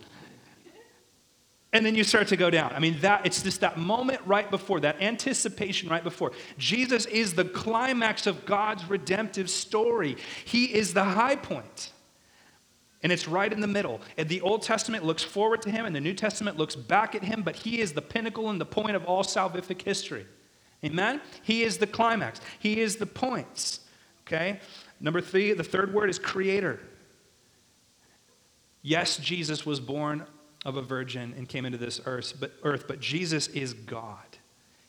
[1.72, 2.74] And then you start to go down.
[2.74, 6.32] I mean, that it's just that moment right before, that anticipation right before.
[6.58, 10.18] Jesus is the climax of God's redemptive story.
[10.46, 11.92] He is the high point.
[13.02, 14.02] And it's right in the middle.
[14.18, 17.24] And the Old Testament looks forward to him, and the New Testament looks back at
[17.24, 20.26] him, but he is the pinnacle and the point of all salvific history.
[20.84, 21.22] Amen?
[21.44, 22.42] He is the climax.
[22.60, 23.82] He is the points.
[24.28, 24.60] Okay?
[25.00, 26.80] Number three, the third word is creator.
[28.82, 30.26] Yes, Jesus was born
[30.66, 34.38] of a virgin and came into this earth, but, earth, but Jesus is God.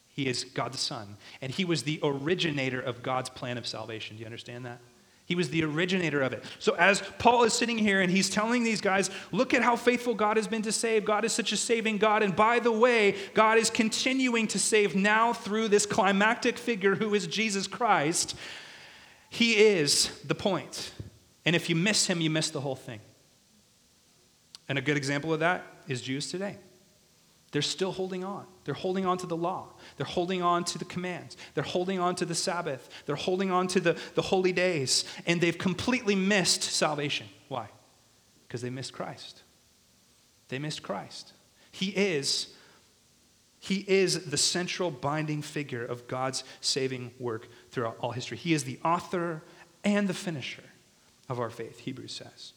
[0.08, 1.16] He is God the Son.
[1.40, 4.16] And he was the originator of God's plan of salvation.
[4.16, 4.80] Do you understand that?
[5.30, 6.42] He was the originator of it.
[6.58, 10.12] So, as Paul is sitting here and he's telling these guys, look at how faithful
[10.12, 11.04] God has been to save.
[11.04, 12.24] God is such a saving God.
[12.24, 17.14] And by the way, God is continuing to save now through this climactic figure who
[17.14, 18.34] is Jesus Christ.
[19.28, 20.90] He is the point.
[21.44, 22.98] And if you miss him, you miss the whole thing.
[24.68, 26.56] And a good example of that is Jews today.
[27.52, 28.46] They're still holding on.
[28.64, 29.68] They're holding on to the law.
[29.96, 31.36] They're holding on to the commands.
[31.54, 32.88] They're holding on to the Sabbath.
[33.06, 35.04] They're holding on to the, the holy days.
[35.26, 37.26] And they've completely missed salvation.
[37.48, 37.68] Why?
[38.46, 39.42] Because they missed Christ.
[40.48, 41.32] They missed Christ.
[41.72, 42.54] He is.
[43.58, 48.36] He is the central binding figure of God's saving work throughout all history.
[48.36, 49.42] He is the author
[49.84, 50.62] and the finisher
[51.28, 52.52] of our faith, Hebrews says.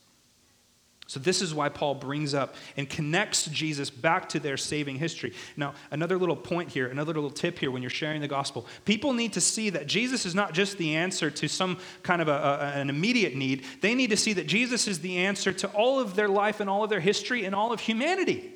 [1.06, 5.34] So, this is why Paul brings up and connects Jesus back to their saving history.
[5.58, 8.66] Now, another little point here, another little tip here when you're sharing the gospel.
[8.86, 12.30] People need to see that Jesus is not just the answer to some kind of
[12.30, 15.68] a, a, an immediate need, they need to see that Jesus is the answer to
[15.72, 18.54] all of their life and all of their history and all of humanity.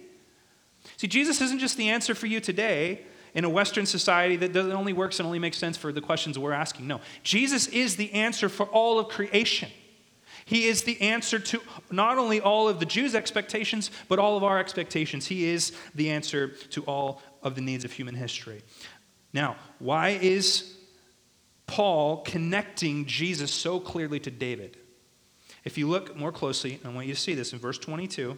[0.96, 3.02] See, Jesus isn't just the answer for you today
[3.34, 6.54] in a Western society that only works and only makes sense for the questions we're
[6.54, 6.88] asking.
[6.88, 9.70] No, Jesus is the answer for all of creation.
[10.48, 14.46] He is the answer to not only all of the Jews' expectations, but all of
[14.46, 15.28] our expectations.
[15.28, 18.62] He is the answer to all of the needs of human history.
[19.34, 20.74] Now, why is
[21.66, 24.78] Paul connecting Jesus so clearly to David?
[25.66, 28.38] If you look more closely, I want you to see this in verse 22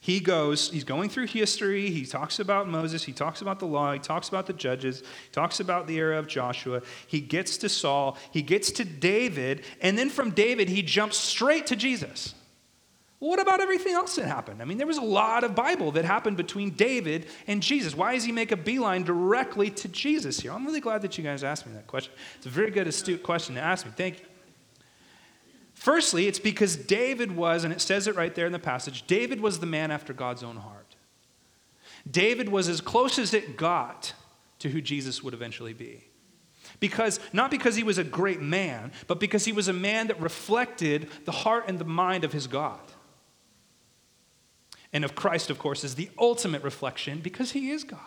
[0.00, 1.90] he goes, he's going through history.
[1.90, 3.04] He talks about Moses.
[3.04, 3.92] He talks about the law.
[3.92, 5.00] He talks about the judges.
[5.00, 6.82] He talks about the era of Joshua.
[7.06, 8.16] He gets to Saul.
[8.30, 9.62] He gets to David.
[9.80, 12.34] And then from David, he jumps straight to Jesus.
[13.18, 14.60] Well, what about everything else that happened?
[14.60, 17.96] I mean, there was a lot of Bible that happened between David and Jesus.
[17.96, 20.52] Why does he make a beeline directly to Jesus here?
[20.52, 22.12] I'm really glad that you guys asked me that question.
[22.36, 23.92] It's a very good, astute question to ask me.
[23.96, 24.26] Thank you.
[25.86, 29.40] Firstly, it's because David was, and it says it right there in the passage, David
[29.40, 30.96] was the man after God's own heart.
[32.10, 34.12] David was as close as it got
[34.58, 36.08] to who Jesus would eventually be.
[36.80, 40.20] Because, not because he was a great man, but because he was a man that
[40.20, 42.80] reflected the heart and the mind of his God.
[44.92, 48.00] And of Christ, of course, is the ultimate reflection because he is God.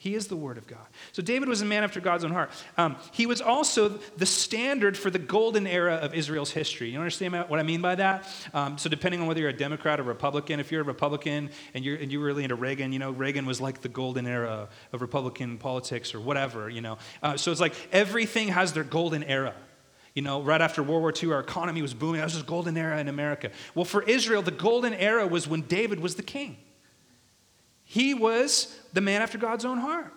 [0.00, 0.86] He is the Word of God.
[1.10, 2.50] So David was a man after God's own heart.
[2.76, 6.90] Um, he was also the standard for the golden era of Israel's history.
[6.90, 8.24] You understand what I mean by that?
[8.54, 11.84] Um, so depending on whether you're a Democrat or Republican, if you're a Republican and
[11.84, 15.02] you're, and you're really into Reagan, you know, Reagan was like the golden era of
[15.02, 16.98] Republican politics or whatever, you know.
[17.20, 19.54] Uh, so it's like everything has their golden era.
[20.14, 22.18] You know, right after World War II, our economy was booming.
[22.20, 23.50] That was this golden era in America.
[23.74, 26.56] Well, for Israel, the golden era was when David was the king.
[27.90, 30.12] He was the man after God's own heart.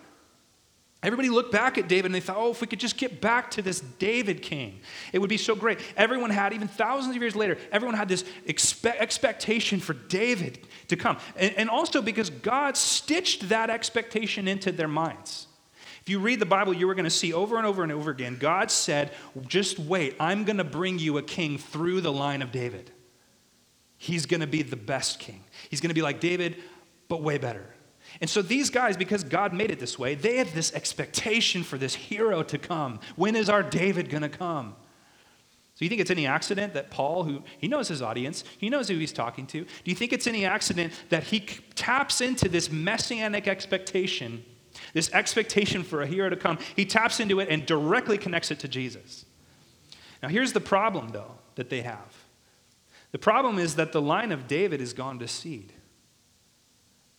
[1.02, 3.50] Everybody looked back at David and they thought, oh, if we could just get back
[3.52, 4.80] to this David king,
[5.14, 5.80] it would be so great.
[5.96, 10.58] Everyone had, even thousands of years later, everyone had this expe- expectation for David
[10.88, 11.16] to come.
[11.34, 15.46] And, and also because God stitched that expectation into their minds.
[16.02, 18.10] If you read the Bible, you are going to see over and over and over
[18.10, 19.12] again, God said,
[19.48, 22.90] just wait, I'm going to bring you a king through the line of David.
[23.96, 25.44] He's going to be the best king.
[25.70, 26.56] He's going to be like David,
[27.12, 27.66] but way better.
[28.22, 31.76] And so these guys, because God made it this way, they have this expectation for
[31.76, 33.00] this hero to come.
[33.16, 34.74] When is our David going to come?
[35.74, 38.88] So you think it's any accident that Paul, who he knows his audience, he knows
[38.88, 41.40] who he's talking to, do you think it's any accident that he
[41.74, 44.42] taps into this messianic expectation,
[44.94, 46.56] this expectation for a hero to come?
[46.74, 49.26] He taps into it and directly connects it to Jesus.
[50.22, 52.24] Now here's the problem, though, that they have.
[53.10, 55.74] The problem is that the line of David is gone to seed.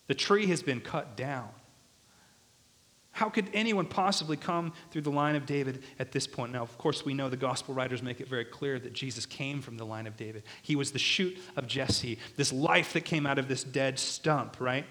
[0.06, 1.48] The tree has been cut down.
[3.14, 6.52] How could anyone possibly come through the line of David at this point?
[6.52, 9.62] Now, of course, we know the gospel writers make it very clear that Jesus came
[9.62, 10.42] from the line of David.
[10.62, 14.60] He was the shoot of Jesse, this life that came out of this dead stump,
[14.60, 14.84] right?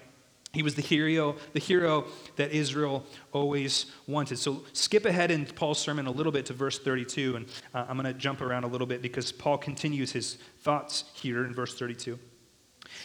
[0.54, 4.38] He was the hero, the hero that Israel always wanted.
[4.38, 7.98] So skip ahead in Paul's sermon a little bit to verse 32, and uh, I'm
[7.98, 11.78] going to jump around a little bit because Paul continues his thoughts here in verse
[11.78, 12.18] 32.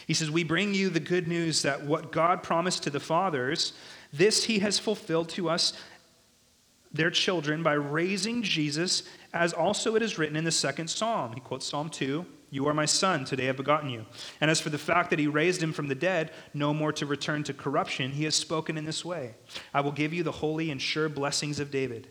[0.06, 3.72] He says, We bring you the good news that what God promised to the fathers,
[4.12, 5.72] this he has fulfilled to us,
[6.92, 11.32] their children, by raising Jesus, as also it is written in the second psalm.
[11.32, 14.06] He quotes Psalm 2 You are my son, today I have begotten you.
[14.40, 17.06] And as for the fact that he raised him from the dead, no more to
[17.06, 19.34] return to corruption, he has spoken in this way
[19.72, 22.08] I will give you the holy and sure blessings of David.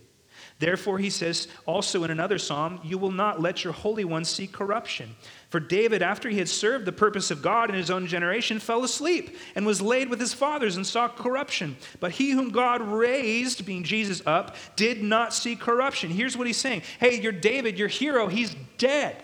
[0.59, 4.45] Therefore, he says also in another psalm, You will not let your Holy One see
[4.45, 5.15] corruption.
[5.49, 8.83] For David, after he had served the purpose of God in his own generation, fell
[8.83, 11.77] asleep and was laid with his fathers and saw corruption.
[12.01, 16.09] But he whom God raised, being Jesus, up, did not see corruption.
[16.09, 19.23] Here's what he's saying Hey, you're David, your hero, he's dead.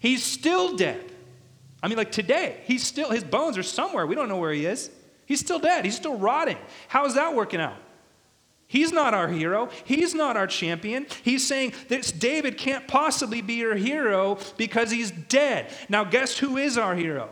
[0.00, 1.12] He's still dead.
[1.82, 4.06] I mean, like today, he's still, his bones are somewhere.
[4.06, 4.90] We don't know where he is.
[5.24, 5.84] He's still dead.
[5.84, 6.58] He's still rotting.
[6.88, 7.76] How is that working out?
[8.72, 9.68] He's not our hero.
[9.84, 11.06] He's not our champion.
[11.22, 15.70] He's saying this David can't possibly be your hero because he's dead.
[15.90, 17.28] Now, guess who is our hero?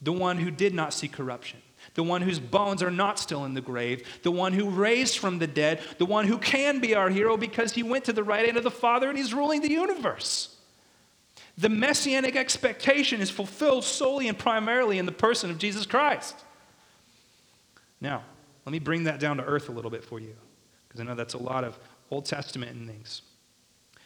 [0.00, 1.60] The one who did not see corruption.
[1.94, 5.40] The one whose bones are not still in the grave, the one who raised from
[5.40, 8.44] the dead, the one who can be our hero because he went to the right
[8.44, 10.54] hand of the Father and he's ruling the universe.
[11.56, 16.36] The messianic expectation is fulfilled solely and primarily in the person of Jesus Christ.
[18.00, 18.22] Now,
[18.68, 20.34] let me bring that down to earth a little bit for you,
[20.86, 21.78] because I know that's a lot of
[22.10, 23.22] Old Testament and things.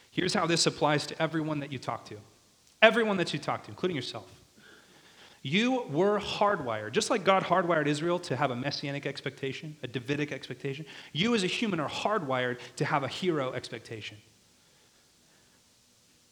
[0.09, 2.15] Here's how this applies to everyone that you talk to.
[2.81, 4.31] Everyone that you talk to, including yourself.
[5.41, 10.31] You were hardwired, just like God hardwired Israel to have a messianic expectation, a Davidic
[10.31, 10.85] expectation.
[11.11, 14.15] You, as a human, are hardwired to have a hero expectation.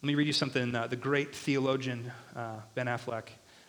[0.01, 3.25] Let me read you something uh, the great theologian uh, Ben Affleck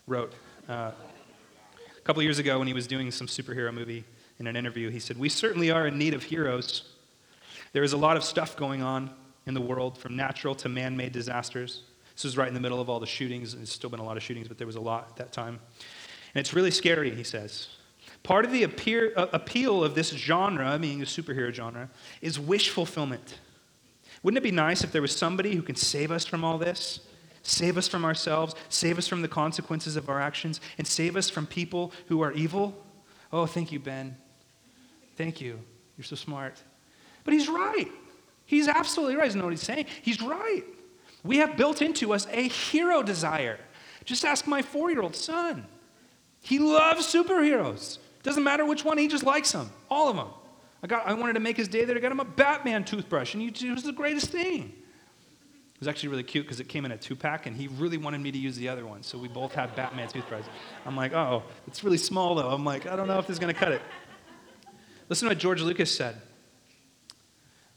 [0.07, 0.35] wrote
[0.68, 4.05] uh, a couple years ago when he was doing some superhero movie
[4.42, 4.90] in an interview.
[4.90, 6.83] He said, We certainly are in need of heroes.
[7.72, 9.11] There is a lot of stuff going on
[9.46, 11.83] in the world, from natural to man made disasters.
[12.14, 13.55] This was right in the middle of all the shootings.
[13.55, 15.59] There's still been a lot of shootings, but there was a lot at that time.
[16.35, 17.68] And it's really scary, he says.
[18.22, 21.88] Part of the appear, uh, appeal of this genre, meaning the superhero genre,
[22.20, 23.38] is wish fulfillment.
[24.22, 27.00] Wouldn't it be nice if there was somebody who can save us from all this?
[27.42, 31.28] Save us from ourselves, save us from the consequences of our actions, and save us
[31.28, 32.85] from people who are evil?
[33.33, 34.16] Oh, thank you, Ben.
[35.16, 35.59] Thank you.
[35.96, 36.62] You're so smart.
[37.25, 37.88] But he's right.
[38.44, 39.31] He's absolutely right.
[39.31, 39.87] He know what he's saying.
[40.03, 40.64] He's right.
[41.25, 43.59] We have built into us a hero desire.
[44.05, 45.66] Just ask my four year old son.
[46.40, 47.98] He loves superheroes.
[48.22, 49.70] Doesn't matter which one, he just likes them.
[49.90, 50.29] All of them.
[50.83, 51.96] I, got, I wanted to make his day there.
[51.96, 54.72] I got him a Batman toothbrush, and it was the greatest thing.
[55.75, 57.98] It was actually really cute because it came in a two pack, and he really
[57.98, 59.03] wanted me to use the other one.
[59.03, 60.48] So we both had Batman toothbrushes.
[60.85, 62.51] I'm like, oh, it's really small though.
[62.51, 63.83] I'm like, I don't know if this is going to cut it.
[65.12, 66.16] Listen to what George Lucas said.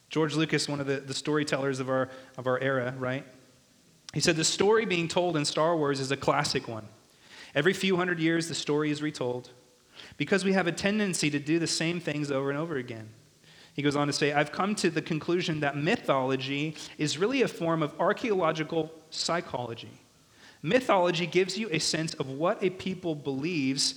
[0.09, 3.25] George Lucas, one of the, the storytellers of our, of our era, right?
[4.13, 6.87] He said, The story being told in Star Wars is a classic one.
[7.53, 9.49] Every few hundred years, the story is retold
[10.15, 13.09] because we have a tendency to do the same things over and over again.
[13.73, 17.49] He goes on to say, I've come to the conclusion that mythology is really a
[17.49, 19.91] form of archaeological psychology.
[20.61, 23.95] Mythology gives you a sense of what a people believes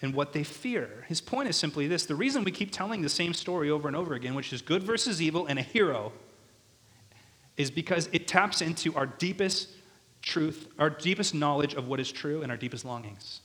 [0.00, 1.04] and what they fear.
[1.08, 3.96] His point is simply this the reason we keep telling the same story over and
[3.96, 6.12] over again, which is good versus evil and a hero,
[7.56, 9.70] is because it taps into our deepest
[10.22, 13.40] truth, our deepest knowledge of what is true, and our deepest longings.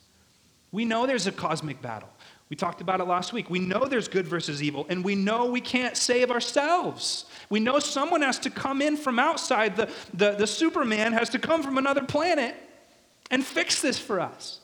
[0.72, 2.10] We know there's a cosmic battle.
[2.50, 3.50] We talked about it last week.
[3.50, 7.26] We know there's good versus evil, and we know we can't save ourselves.
[7.50, 9.76] We know someone has to come in from outside.
[9.76, 12.56] The, the, the Superman has to come from another planet
[13.32, 14.60] and fix this for us.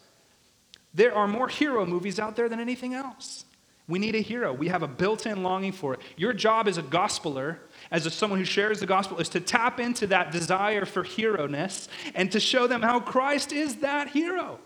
[0.93, 3.45] There are more hero movies out there than anything else.
[3.87, 4.53] We need a hero.
[4.53, 6.01] We have a built in longing for it.
[6.15, 7.57] Your job as a gospeler,
[7.89, 11.47] as a, someone who shares the gospel, is to tap into that desire for hero
[11.47, 14.59] ness and to show them how Christ is that hero.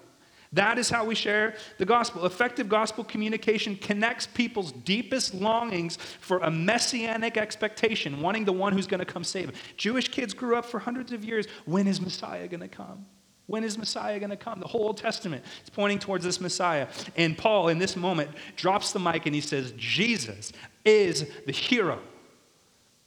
[0.52, 2.26] That is how we share the gospel.
[2.26, 8.88] Effective gospel communication connects people's deepest longings for a messianic expectation, wanting the one who's
[8.88, 9.56] going to come save them.
[9.78, 11.48] Jewish kids grew up for hundreds of years.
[11.66, 13.06] When is Messiah going to come?
[13.48, 14.60] When is Messiah going to come?
[14.60, 16.88] The whole Old Testament is pointing towards this Messiah.
[17.16, 20.54] And Paul, in this moment, drops the mic and he says, Jesus
[20.86, 22.00] is the hero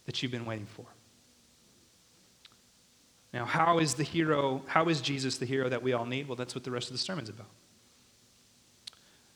[0.04, 0.84] that you've been waiting for.
[3.32, 6.28] Now, how is the hero, how is Jesus the hero that we all need?
[6.28, 7.48] Well, that's what the rest of the sermon's about.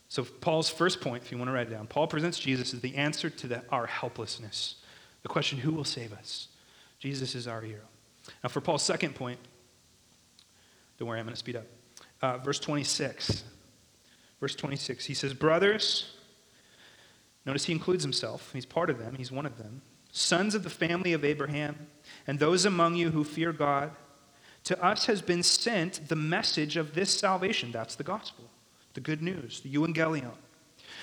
[0.09, 2.81] So, Paul's first point, if you want to write it down, Paul presents Jesus as
[2.81, 4.77] the answer to the, our helplessness.
[5.23, 6.49] The question, who will save us?
[6.99, 7.83] Jesus is our hero.
[8.43, 9.39] Now, for Paul's second point,
[11.01, 11.67] don't worry, I'm going to speed up.
[12.21, 13.43] Uh, verse 26.
[14.39, 16.15] Verse 26, he says, Brothers,
[17.47, 18.51] notice he includes himself.
[18.53, 19.81] He's part of them, he's one of them.
[20.13, 21.87] Sons of the family of Abraham,
[22.27, 23.93] and those among you who fear God,
[24.65, 27.73] To us has been sent the message of this salvation.
[27.73, 28.45] That's the gospel,
[28.93, 30.33] the good news, the euangelion.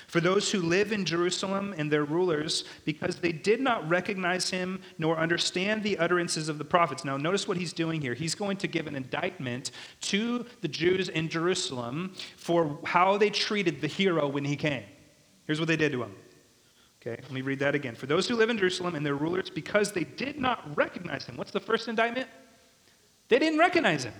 [0.06, 4.80] For those who live in Jerusalem and their rulers, because they did not recognize him
[4.98, 7.04] nor understand the utterances of the prophets.
[7.04, 8.14] Now, notice what he's doing here.
[8.14, 9.72] He's going to give an indictment
[10.02, 14.84] to the Jews in Jerusalem for how they treated the hero when he came.
[15.46, 16.14] Here's what they did to him.
[17.00, 17.94] Okay, let me read that again.
[17.94, 21.36] For those who live in Jerusalem and their rulers, because they did not recognize him.
[21.36, 22.28] What's the first indictment?
[23.28, 24.14] They didn't recognize him.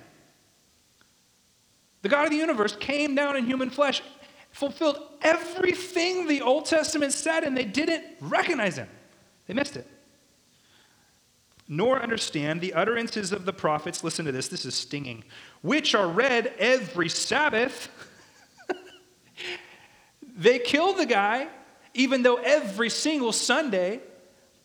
[2.02, 4.02] The God of the universe came down in human flesh
[4.53, 8.88] fulfilled everything the Old Testament said, and they didn't recognize him.
[9.46, 9.86] They missed it.
[11.68, 14.03] Nor understand the utterances of the prophets.
[14.03, 15.24] Listen to this, this is stinging.
[15.62, 17.88] Which are read every Sabbath.
[20.36, 21.49] they killed the guy,
[21.94, 24.01] even though every single Sunday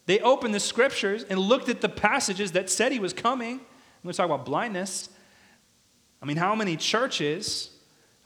[0.05, 3.53] they opened the scriptures and looked at the passages that said he was coming.
[3.53, 5.09] I'm going to talk about blindness.
[6.21, 7.69] I mean, how many churches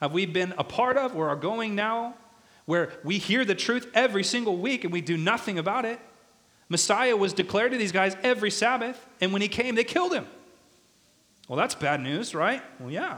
[0.01, 2.15] have we been a part of or are going now
[2.65, 5.99] where we hear the truth every single week and we do nothing about it?
[6.69, 10.27] Messiah was declared to these guys every Sabbath, and when he came, they killed him.
[11.47, 12.61] Well, that's bad news, right?
[12.79, 13.17] Well, yeah.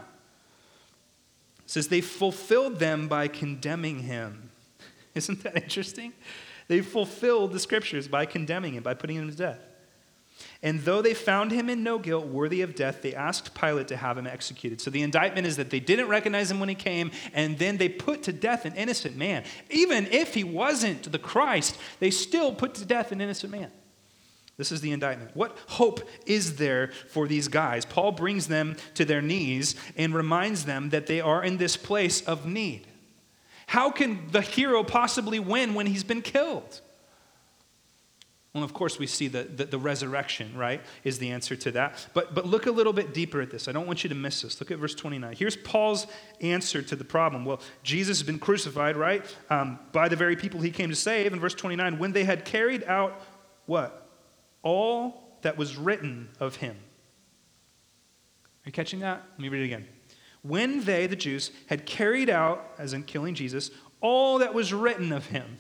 [1.60, 4.52] It says they fulfilled them by condemning him.
[5.16, 6.14] Isn't that interesting?
[6.68, 9.60] They fulfilled the scriptures by condemning him, by putting him to death.
[10.62, 13.98] And though they found him in no guilt, worthy of death, they asked Pilate to
[13.98, 14.82] have him executed.
[14.82, 17.88] So the indictment is that they didn't recognize him when he came, and then they
[17.88, 19.46] put to death an innocent man.
[19.70, 23.72] Even if he wasn't the Christ, they still put to death an innocent man.
[24.58, 25.34] This is the indictment.
[25.34, 27.86] What hope is there for these guys?
[27.86, 32.22] Paul brings them to their knees and reminds them that they are in this place
[32.24, 32.86] of need.
[33.68, 36.82] How can the hero possibly win when he's been killed?
[38.54, 42.08] Well, of course, we see that the, the, resurrection, right, is the answer to that.
[42.16, 43.68] But, but look a little bit deeper at this.
[43.68, 44.60] I don't want you to miss this.
[44.60, 45.36] Look at verse 29.
[45.36, 46.08] Here's Paul's
[46.42, 47.46] answer to the problem.
[47.46, 51.32] Well, Jesus has been crucified, right, um, by the very people he came to save.
[51.32, 53.22] In verse 29, when they had carried out
[53.68, 54.10] what?
[54.64, 56.76] All that was written of him.
[56.76, 59.24] Are you catching that?
[59.32, 59.88] Let me read it again.
[60.42, 63.70] When they, the Jews, had carried out, as in killing Jesus,
[64.02, 65.58] all that was written of him.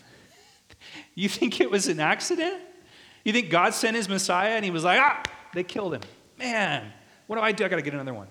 [1.14, 2.64] you think it was an accident?
[3.24, 5.22] You think God sent his Messiah and he was like, ah,
[5.54, 6.02] they killed him.
[6.38, 6.92] Man,
[7.28, 7.66] what do I do?
[7.66, 8.28] I got to get another one.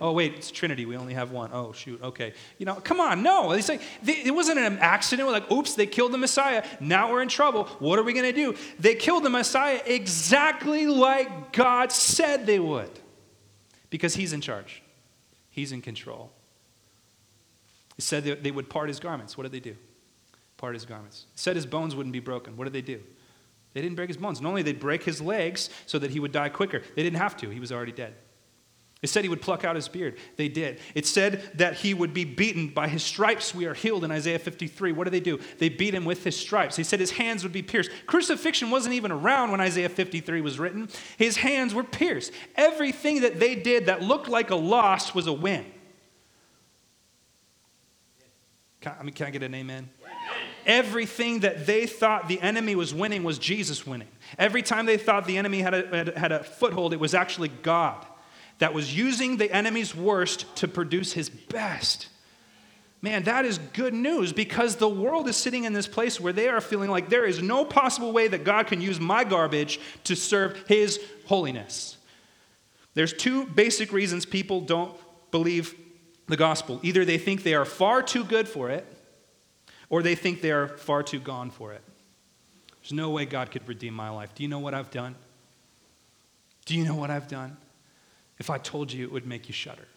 [0.00, 0.86] Oh, wait, it's Trinity.
[0.86, 1.50] We only have one.
[1.52, 2.00] Oh, shoot.
[2.00, 2.32] Okay.
[2.58, 3.22] You know, come on.
[3.22, 3.50] No.
[3.50, 5.26] It's like, they, it wasn't an accident.
[5.26, 6.64] We're like, oops, they killed the Messiah.
[6.78, 7.64] Now we're in trouble.
[7.80, 8.56] What are we going to do?
[8.78, 12.90] They killed the Messiah exactly like God said they would
[13.90, 14.82] because he's in charge,
[15.50, 16.30] he's in control.
[17.96, 19.36] He said they would part his garments.
[19.36, 19.76] What did they do?
[20.56, 21.26] Part his garments.
[21.34, 22.56] Said his bones wouldn't be broken.
[22.56, 23.00] What did they do?
[23.78, 24.40] They didn't break his bones.
[24.40, 27.36] Not only they break his legs so that he would die quicker, they didn't have
[27.36, 27.48] to.
[27.48, 28.12] He was already dead.
[29.02, 30.18] It said he would pluck out his beard.
[30.34, 30.80] They did.
[30.96, 32.70] It said that he would be beaten.
[32.70, 34.90] By his stripes we are healed in Isaiah 53.
[34.90, 35.38] What did they do?
[35.58, 36.74] They beat him with his stripes.
[36.74, 37.92] He said his hands would be pierced.
[38.06, 40.88] Crucifixion wasn't even around when Isaiah 53 was written.
[41.16, 42.32] His hands were pierced.
[42.56, 45.64] Everything that they did that looked like a loss was a win.
[48.80, 49.88] Can, I mean, can I get an amen?
[50.68, 54.08] Everything that they thought the enemy was winning was Jesus winning.
[54.38, 57.48] Every time they thought the enemy had a, had, had a foothold, it was actually
[57.48, 58.04] God
[58.58, 62.08] that was using the enemy's worst to produce his best.
[63.00, 66.48] Man, that is good news because the world is sitting in this place where they
[66.48, 70.16] are feeling like there is no possible way that God can use my garbage to
[70.16, 71.96] serve his holiness.
[72.94, 74.96] There's two basic reasons people don't
[75.30, 75.74] believe
[76.26, 76.80] the gospel.
[76.82, 78.84] Either they think they are far too good for it,
[79.90, 81.82] or they think they are far too gone for it.
[82.82, 84.34] There's no way God could redeem my life.
[84.34, 85.14] Do you know what I've done?
[86.64, 87.56] Do you know what I've done?
[88.38, 89.88] If I told you, it would make you shudder.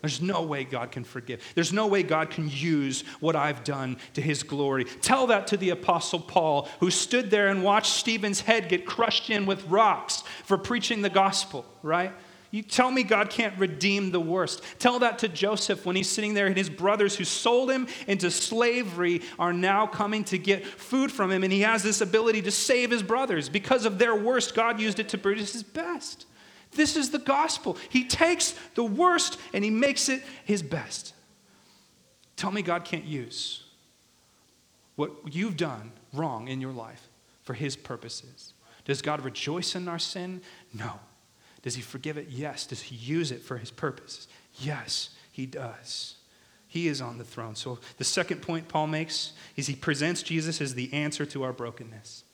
[0.00, 1.40] There's no way God can forgive.
[1.54, 4.84] There's no way God can use what I've done to his glory.
[4.84, 9.30] Tell that to the Apostle Paul, who stood there and watched Stephen's head get crushed
[9.30, 12.12] in with rocks for preaching the gospel, right?
[12.54, 14.62] You tell me God can't redeem the worst.
[14.78, 18.30] Tell that to Joseph when he's sitting there and his brothers who sold him into
[18.30, 22.52] slavery are now coming to get food from him and he has this ability to
[22.52, 23.48] save his brothers.
[23.48, 26.26] Because of their worst, God used it to produce his best.
[26.70, 27.76] This is the gospel.
[27.88, 31.12] He takes the worst and he makes it his best.
[32.36, 33.64] Tell me God can't use
[34.94, 37.08] what you've done wrong in your life
[37.42, 38.54] for his purposes.
[38.84, 40.40] Does God rejoice in our sin?
[40.72, 41.00] No.
[41.64, 42.28] Does he forgive it?
[42.28, 42.66] Yes.
[42.66, 44.28] Does he use it for his purposes?
[44.60, 46.16] Yes, he does.
[46.68, 47.54] He is on the throne.
[47.54, 51.54] So the second point Paul makes is he presents Jesus as the answer to our
[51.54, 52.24] brokenness.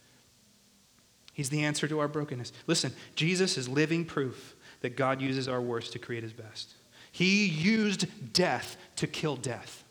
[1.33, 2.53] He's the answer to our brokenness.
[2.67, 6.75] Listen, Jesus is living proof that God uses our worst to create his best.
[7.13, 9.85] He used death to kill death.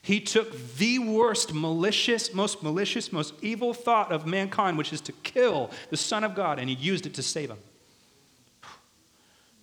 [0.00, 5.12] He took the worst, malicious, most malicious, most evil thought of mankind, which is to
[5.12, 7.58] kill the Son of God, and he used it to save him.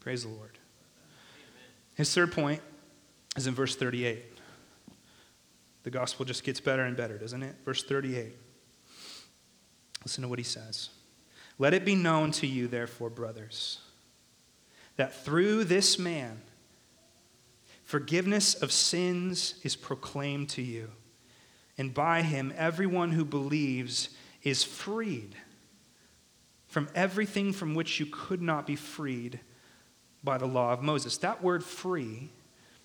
[0.01, 0.57] Praise the Lord.
[1.95, 2.61] His third point
[3.37, 4.25] is in verse 38.
[5.83, 7.55] The gospel just gets better and better, doesn't it?
[7.63, 8.35] Verse 38.
[10.03, 10.89] Listen to what he says.
[11.57, 13.79] Let it be known to you, therefore, brothers,
[14.97, 16.41] that through this man,
[17.91, 20.91] Forgiveness of sins is proclaimed to you,
[21.77, 24.11] and by him, everyone who believes
[24.43, 25.35] is freed
[26.69, 29.41] from everything from which you could not be freed
[30.23, 31.17] by the law of Moses.
[31.17, 32.29] That word free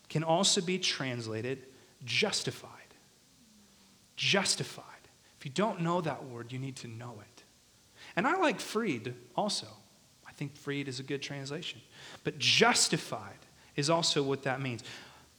[0.08, 1.62] can also be translated
[2.04, 2.70] justified.
[4.16, 4.84] Justified.
[5.38, 7.42] If you don't know that word, you need to know it.
[8.14, 9.66] And I like freed also.
[10.26, 11.80] I think freed is a good translation.
[12.24, 13.38] But justified
[13.74, 14.82] is also what that means.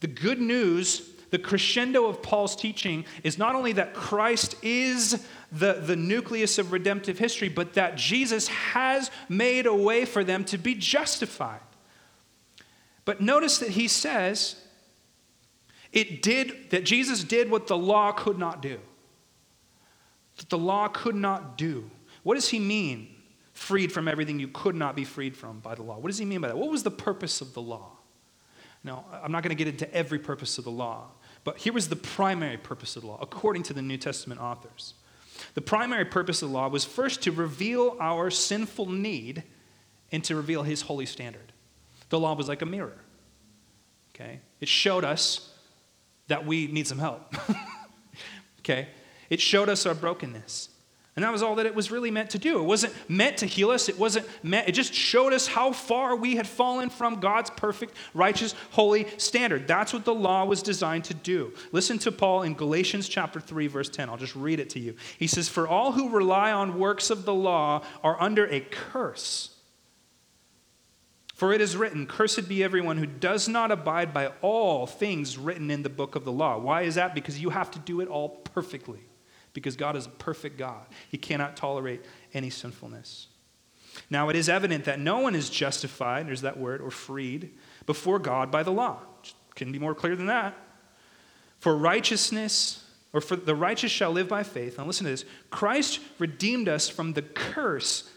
[0.00, 5.74] The good news, the crescendo of Paul's teaching, is not only that Christ is the,
[5.74, 10.58] the nucleus of redemptive history, but that Jesus has made a way for them to
[10.58, 11.60] be justified.
[13.08, 14.56] But notice that he says
[15.94, 18.78] it did that Jesus did what the law could not do.
[20.36, 21.90] That the law could not do.
[22.22, 23.08] What does he mean?
[23.54, 25.96] Freed from everything you could not be freed from by the law.
[25.96, 26.58] What does he mean by that?
[26.58, 27.92] What was the purpose of the law?
[28.84, 31.06] Now, I'm not going to get into every purpose of the law,
[31.44, 34.92] but here was the primary purpose of the law, according to the New Testament authors.
[35.54, 39.44] The primary purpose of the law was first to reveal our sinful need
[40.12, 41.54] and to reveal his holy standard.
[42.08, 42.96] The law was like a mirror.
[44.14, 44.40] Okay?
[44.60, 45.52] It showed us
[46.28, 47.34] that we need some help.
[48.60, 48.88] okay?
[49.30, 50.70] It showed us our brokenness.
[51.18, 52.60] And that was all that it was really meant to do.
[52.60, 53.88] It wasn't meant to heal us.
[53.88, 57.96] It wasn't meant, it just showed us how far we had fallen from God's perfect,
[58.14, 59.66] righteous, holy standard.
[59.66, 61.52] That's what the law was designed to do.
[61.72, 64.08] Listen to Paul in Galatians chapter 3, verse 10.
[64.08, 64.94] I'll just read it to you.
[65.18, 69.57] He says, For all who rely on works of the law are under a curse.
[71.38, 75.70] For it is written, Cursed be everyone who does not abide by all things written
[75.70, 76.58] in the book of the law.
[76.58, 77.14] Why is that?
[77.14, 78.98] Because you have to do it all perfectly
[79.52, 80.84] because God is a perfect God.
[81.08, 83.28] He cannot tolerate any sinfulness.
[84.10, 87.52] Now, it is evident that no one is justified, there's that word, or freed
[87.86, 88.98] before God by the law.
[89.54, 90.56] Couldn't be more clear than that.
[91.60, 94.76] For righteousness, or for the righteous shall live by faith.
[94.76, 98.10] Now, listen to this Christ redeemed us from the curse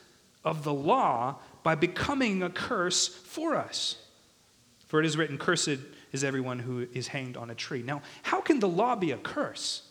[0.44, 3.98] of the law by becoming a curse for us.
[4.88, 5.80] For it is written, Cursed
[6.12, 7.82] is everyone who is hanged on a tree.
[7.82, 9.84] Now, how can the law be a curse?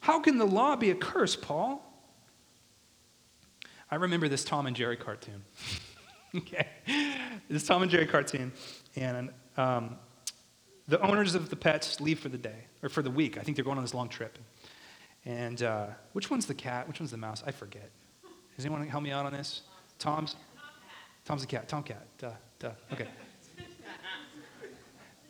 [0.00, 1.84] How can the law be a curse, Paul?
[3.90, 5.44] I remember this Tom and Jerry cartoon.
[6.34, 6.66] okay.
[7.48, 8.52] This Tom and Jerry cartoon.
[8.96, 9.96] And um,
[10.88, 13.38] the owners of the pets leave for the day, or for the week.
[13.38, 14.38] I think they're going on this long trip.
[15.24, 16.88] And uh, which one's the cat?
[16.88, 17.42] Which one's the mouse?
[17.46, 17.90] I forget.
[18.56, 19.62] Does anyone help me out on this?
[20.02, 20.34] Tom's?
[21.24, 21.68] Tom's the cat.
[21.68, 22.04] Tom cat.
[22.18, 22.72] Duh, duh.
[22.92, 23.06] Okay.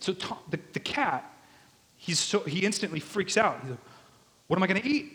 [0.00, 1.30] So Tom, the, the cat,
[1.96, 3.60] he's so, he instantly freaks out.
[3.60, 3.78] He's like,
[4.46, 5.12] what am I going to eat?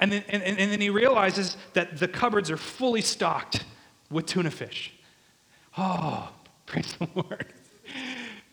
[0.00, 3.64] And then, and, and then he realizes that the cupboards are fully stocked
[4.10, 4.94] with tuna fish.
[5.76, 6.30] Oh,
[6.66, 7.52] praise the Lord.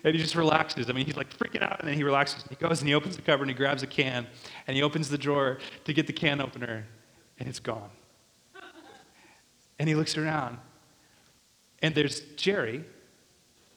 [0.03, 0.89] And he just relaxes.
[0.89, 2.43] I mean, he's like freaking out, and then he relaxes.
[2.49, 4.27] He goes and he opens the cupboard and he grabs a can,
[4.67, 6.85] and he opens the drawer to get the can opener,
[7.39, 7.89] and it's gone.
[9.79, 10.57] And he looks around,
[11.81, 12.83] and there's Jerry,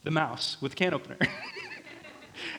[0.03, 1.17] the mouse, with the can opener.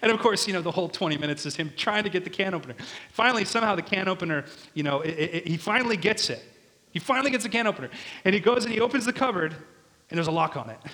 [0.02, 2.30] And of course, you know, the whole 20 minutes is him trying to get the
[2.30, 2.76] can opener.
[3.12, 6.44] Finally, somehow the can opener, you know, it, it, he finally gets it.
[6.92, 7.90] He finally gets the can opener.
[8.26, 10.80] And he goes and he opens the cupboard, and there's a lock on it.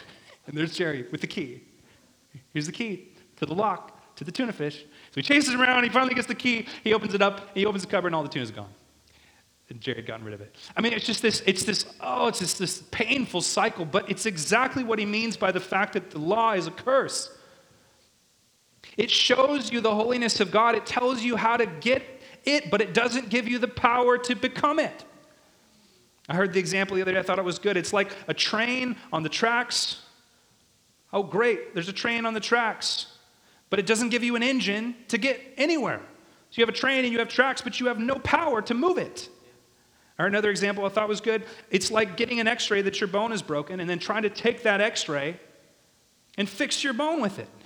[0.47, 1.61] And there's Jerry with the key.
[2.53, 4.79] Here's the key to the lock, to the tuna fish.
[4.79, 7.83] So he chases around, he finally gets the key, he opens it up, he opens
[7.83, 8.73] the cupboard, and all the tuna's gone.
[9.69, 10.55] And Jerry had gotten rid of it.
[10.75, 14.25] I mean, it's just this, it's this, oh, it's just this painful cycle, but it's
[14.25, 17.37] exactly what he means by the fact that the law is a curse.
[18.97, 20.73] It shows you the holiness of God.
[20.73, 22.03] It tells you how to get
[22.45, 25.05] it, but it doesn't give you the power to become it.
[26.27, 27.19] I heard the example the other day.
[27.19, 27.77] I thought it was good.
[27.77, 30.01] It's like a train on the tracks.
[31.13, 31.73] Oh, great.
[31.73, 33.07] There's a train on the tracks,
[33.69, 36.01] but it doesn't give you an engine to get anywhere.
[36.49, 38.73] So you have a train and you have tracks, but you have no power to
[38.73, 39.29] move it.
[40.19, 41.43] Or another example I thought was good.
[41.71, 44.29] It's like getting an x ray that your bone is broken and then trying to
[44.29, 45.39] take that x ray
[46.37, 47.49] and fix your bone with it.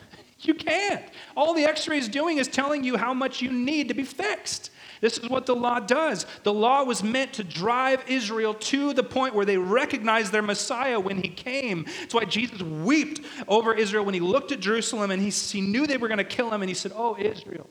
[0.45, 1.06] You can't.
[1.38, 4.04] All the x ray is doing is telling you how much you need to be
[4.04, 4.72] fixed.
[4.99, 6.26] This is what the law does.
[6.43, 10.99] The law was meant to drive Israel to the point where they recognized their Messiah
[10.99, 11.86] when he came.
[11.99, 15.88] That's why Jesus wept over Israel when he looked at Jerusalem and he, he knew
[15.88, 16.62] they were going to kill him.
[16.62, 17.70] And he said, Oh, Israel,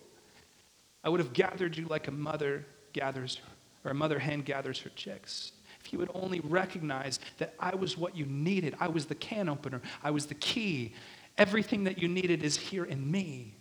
[1.04, 3.40] I would have gathered you like a mother gathers,
[3.84, 5.52] or a mother hen gathers her chicks.
[5.84, 9.48] If you would only recognize that I was what you needed, I was the can
[9.48, 10.94] opener, I was the key.
[11.38, 13.54] Everything that you needed is here in me.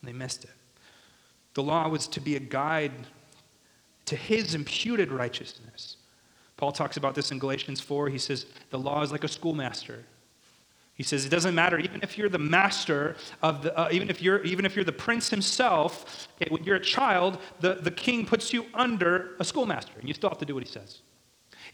[0.00, 0.50] And they missed it.
[1.54, 2.92] The law was to be a guide
[4.06, 5.96] to his imputed righteousness.
[6.56, 8.08] Paul talks about this in Galatians 4.
[8.08, 10.04] He says, The law is like a schoolmaster.
[10.94, 14.20] He says it doesn't matter, even if you're the master of the, uh, even if
[14.20, 16.28] you're even if you're the prince himself.
[16.36, 20.14] Okay, when you're a child, the, the king puts you under a schoolmaster, and you
[20.14, 21.00] still have to do what he says.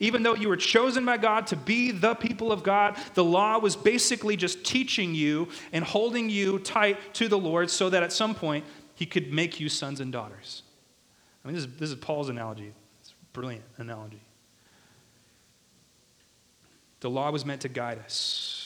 [0.01, 3.59] Even though you were chosen by God to be the people of God, the law
[3.59, 8.13] was basically just teaching you and holding you tight to the Lord so that at
[8.13, 8.65] some point
[8.95, 10.63] he could make you sons and daughters.
[11.43, 12.73] I mean, this is, this is Paul's analogy.
[13.01, 14.21] It's a brilliant analogy.
[17.01, 18.58] The law was meant to guide us,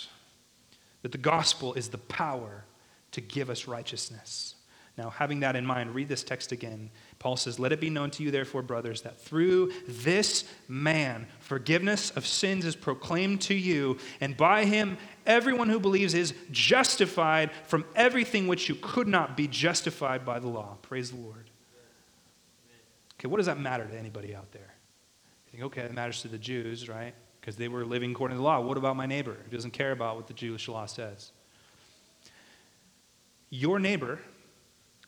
[1.03, 2.64] that the gospel is the power
[3.12, 4.55] to give us righteousness.
[4.98, 6.90] Now, having that in mind, read this text again.
[7.18, 12.11] Paul says, Let it be known to you, therefore, brothers, that through this man forgiveness
[12.11, 17.86] of sins is proclaimed to you, and by him everyone who believes is justified from
[17.96, 20.76] everything which you could not be justified by the law.
[20.82, 21.48] Praise the Lord.
[23.18, 24.74] Okay, what does that matter to anybody out there?
[25.46, 27.14] You think, okay, it matters to the Jews, right?
[27.43, 28.61] Because they were living according to the law.
[28.61, 31.32] What about my neighbor who doesn't care about what the Jewish law says?
[33.51, 34.20] Your neighbor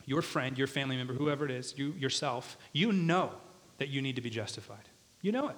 [0.06, 3.32] your friend, your family member, whoever it is, you yourself, you know
[3.78, 4.88] that you need to be justified.
[5.22, 5.56] You know it.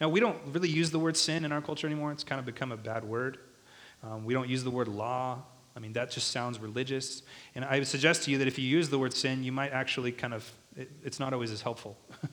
[0.00, 2.12] Now, we don't really use the word sin in our culture anymore.
[2.12, 3.38] It's kind of become a bad word.
[4.02, 5.42] Um, we don't use the word law.
[5.74, 7.22] I mean, that just sounds religious.
[7.54, 9.72] And I would suggest to you that if you use the word sin, you might
[9.72, 11.98] actually kind of, it, it's not always as helpful.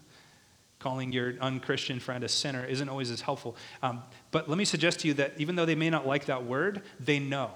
[0.83, 3.55] Calling your unchristian friend a sinner isn't always as helpful.
[3.81, 6.43] Um, but let me suggest to you that even though they may not like that
[6.43, 7.51] word, they know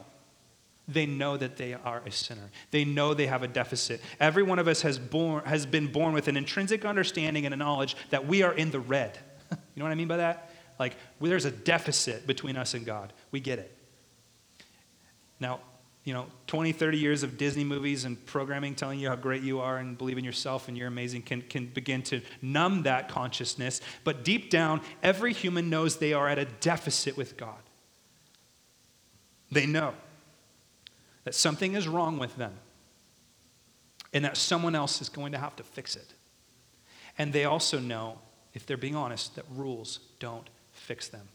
[0.88, 2.49] they know that they are a sinner.
[2.71, 4.01] They know they have a deficit.
[4.19, 7.57] Every one of us has, born, has been born with an intrinsic understanding and a
[7.57, 9.19] knowledge that we are in the red.
[9.51, 10.51] you know what I mean by that?
[10.80, 13.11] Like, there's a deficit between us and God.
[13.32, 13.78] We get it.
[15.41, 15.59] Now,
[16.08, 19.60] you know, 20, 30 years of Disney movies and programming telling you how great you
[19.60, 23.82] are and believe in yourself and you're amazing can, can begin to numb that consciousness.
[24.05, 27.58] But deep down, every human knows they are at a deficit with God.
[29.51, 29.95] They know
[31.26, 32.53] that something is wrong with them
[34.14, 36.14] and that someone else is going to have to fix it.
[37.18, 38.20] And they also know,
[38.53, 41.28] if they're being honest, that rules don't fix them.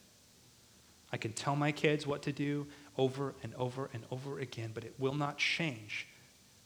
[1.12, 2.66] I can tell my kids what to do
[2.98, 6.06] over and over and over again, but it will not change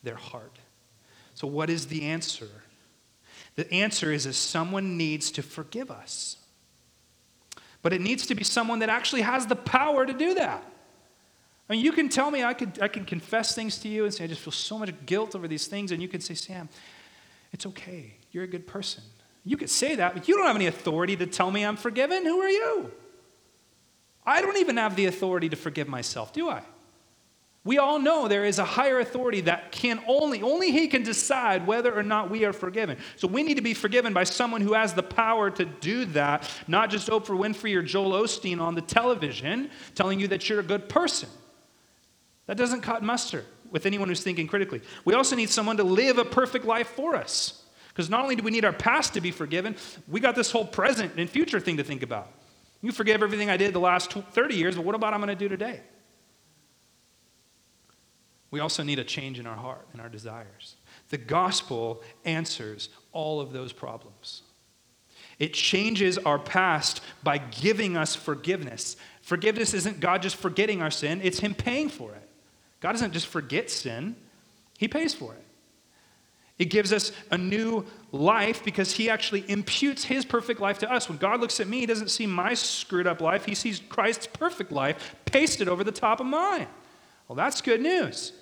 [0.02, 0.58] their heart.
[1.34, 2.48] So, what is the answer?
[3.54, 6.36] The answer is that someone needs to forgive us.
[7.82, 10.64] But it needs to be someone that actually has the power to do that.
[11.68, 14.14] I mean, you can tell me, I, could, I can confess things to you and
[14.14, 15.90] say, I just feel so much guilt over these things.
[15.90, 16.68] And you can say, Sam,
[17.52, 18.14] it's okay.
[18.30, 19.02] You're a good person.
[19.44, 22.24] You could say that, but you don't have any authority to tell me I'm forgiven.
[22.24, 22.92] Who are you?
[24.26, 26.62] I don't even have the authority to forgive myself, do I?
[27.66, 31.66] We all know there is a higher authority that can only, only he can decide
[31.66, 32.96] whether or not we are forgiven.
[33.16, 36.48] So we need to be forgiven by someone who has the power to do that,
[36.68, 40.62] not just Oprah Winfrey or Joel Osteen on the television telling you that you're a
[40.64, 41.28] good person.
[42.46, 44.80] That doesn't cut mustard with anyone who's thinking critically.
[45.04, 47.64] We also need someone to live a perfect life for us.
[47.88, 49.74] Because not only do we need our past to be forgiven,
[50.06, 52.30] we got this whole present and future thing to think about.
[52.82, 55.34] You forgive everything I did the last 30 years, but what about I'm going to
[55.34, 55.80] do today?
[58.50, 60.76] We also need a change in our heart and our desires.
[61.10, 64.42] The gospel answers all of those problems.
[65.38, 68.96] It changes our past by giving us forgiveness.
[69.20, 72.28] Forgiveness isn't God just forgetting our sin, it's Him paying for it.
[72.80, 74.16] God doesn't just forget sin,
[74.78, 75.42] He pays for it.
[76.58, 77.84] It gives us a new
[78.16, 81.08] life because He actually imputes His perfect life to us.
[81.08, 84.26] When God looks at me, He doesn't see my screwed up life, He sees Christ's
[84.26, 86.68] perfect life pasted over the top of mine.
[87.28, 88.32] Well, that's good news.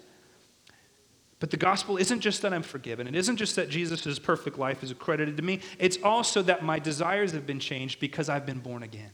[1.41, 3.07] But the gospel isn't just that I'm forgiven.
[3.07, 5.61] It isn't just that Jesus' perfect life is accredited to me.
[5.79, 9.11] It's also that my desires have been changed because I've been born again.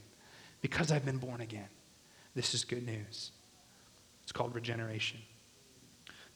[0.61, 1.67] Because I've been born again.
[2.33, 3.31] This is good news.
[4.23, 5.19] It's called regeneration.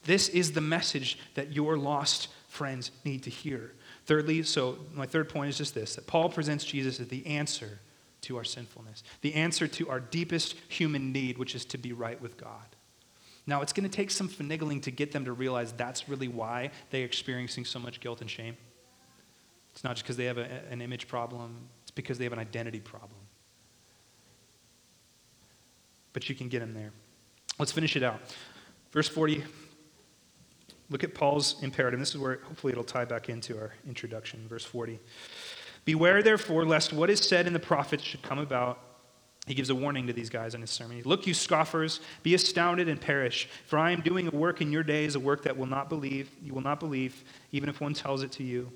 [0.04, 3.72] This is the message that your lost friends need to hear.
[4.06, 7.80] Thirdly, so my third point is just this that Paul presents Jesus as the answer
[8.22, 12.20] to our sinfulness, the answer to our deepest human need, which is to be right
[12.22, 12.76] with God.
[13.48, 16.72] Now, it's going to take some finagling to get them to realize that's really why
[16.90, 18.58] they're experiencing so much guilt and shame.
[19.74, 22.40] It's not just because they have a, an image problem, it's because they have an
[22.40, 23.20] identity problem.
[26.14, 26.92] But you can get them there.
[27.60, 28.20] Let's finish it out.
[28.92, 29.44] Verse 40.
[30.90, 32.00] Look at Paul's imperative.
[32.00, 34.48] This is where hopefully it'll tie back into our introduction.
[34.48, 35.00] Verse 40.
[35.84, 38.80] Beware, therefore, lest what is said in the prophets should come about
[39.46, 41.02] he gives a warning to these guys in his sermon.
[41.06, 44.84] Look, you scoffers, be astounded and perish, for I am doing a work in your
[44.84, 48.24] days, a work that will not believe, you will not believe, even if one tells
[48.24, 48.72] it to you.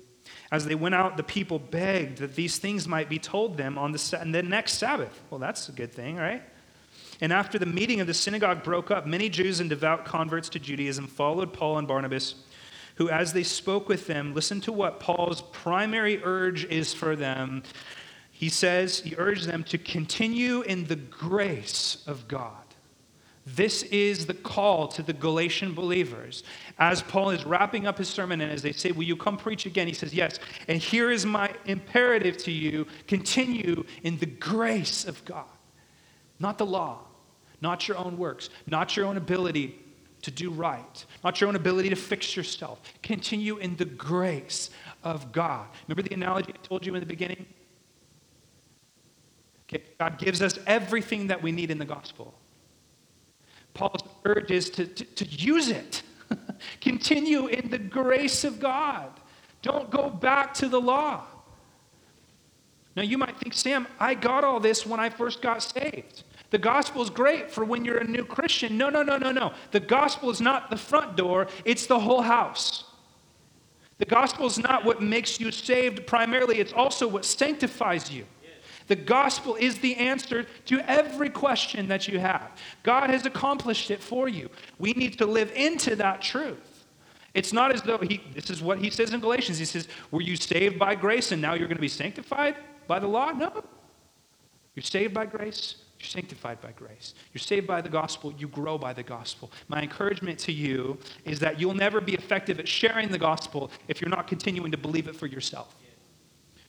[0.52, 3.90] As they went out, the people begged that these things might be told them on
[3.90, 5.20] the, the next Sabbath.
[5.28, 6.42] Well, that's a good thing, right?
[7.20, 10.58] And after the meeting of the synagogue broke up, many Jews and devout converts to
[10.58, 12.34] Judaism followed Paul and Barnabas,
[12.96, 17.62] who, as they spoke with them, listened to what Paul's primary urge is for them
[18.40, 22.54] he says, he urges them to continue in the grace of God.
[23.44, 26.42] This is the call to the Galatian believers.
[26.78, 29.66] As Paul is wrapping up his sermon, and as they say, Will you come preach
[29.66, 29.86] again?
[29.86, 30.38] He says, Yes.
[30.68, 35.44] And here is my imperative to you continue in the grace of God,
[36.38, 37.00] not the law,
[37.60, 39.78] not your own works, not your own ability
[40.22, 42.80] to do right, not your own ability to fix yourself.
[43.02, 44.70] Continue in the grace
[45.02, 45.66] of God.
[45.88, 47.46] Remember the analogy I told you in the beginning?
[49.68, 52.34] Okay, God gives us everything that we need in the gospel.
[53.72, 56.02] Paul's urge is to, to, to use it.
[56.80, 59.10] Continue in the grace of God.
[59.62, 61.24] Don't go back to the law.
[62.96, 66.24] Now, you might think, Sam, I got all this when I first got saved.
[66.50, 68.76] The gospel is great for when you're a new Christian.
[68.76, 69.52] No, no, no, no, no.
[69.70, 72.84] The gospel is not the front door, it's the whole house.
[73.98, 78.26] The gospel is not what makes you saved primarily, it's also what sanctifies you.
[78.86, 82.50] The gospel is the answer to every question that you have.
[82.82, 84.50] God has accomplished it for you.
[84.80, 86.58] We need to live into that truth.
[87.32, 89.58] It's not as though he, this is what he says in Galatians.
[89.58, 92.56] He says, Were you saved by grace and now you're going to be sanctified
[92.88, 93.30] by the law?
[93.30, 93.62] No.
[94.74, 97.14] You're saved by grace, you're sanctified by grace.
[97.34, 99.52] You're saved by the gospel, you grow by the gospel.
[99.68, 104.00] My encouragement to you is that you'll never be effective at sharing the gospel if
[104.00, 105.74] you're not continuing to believe it for yourself.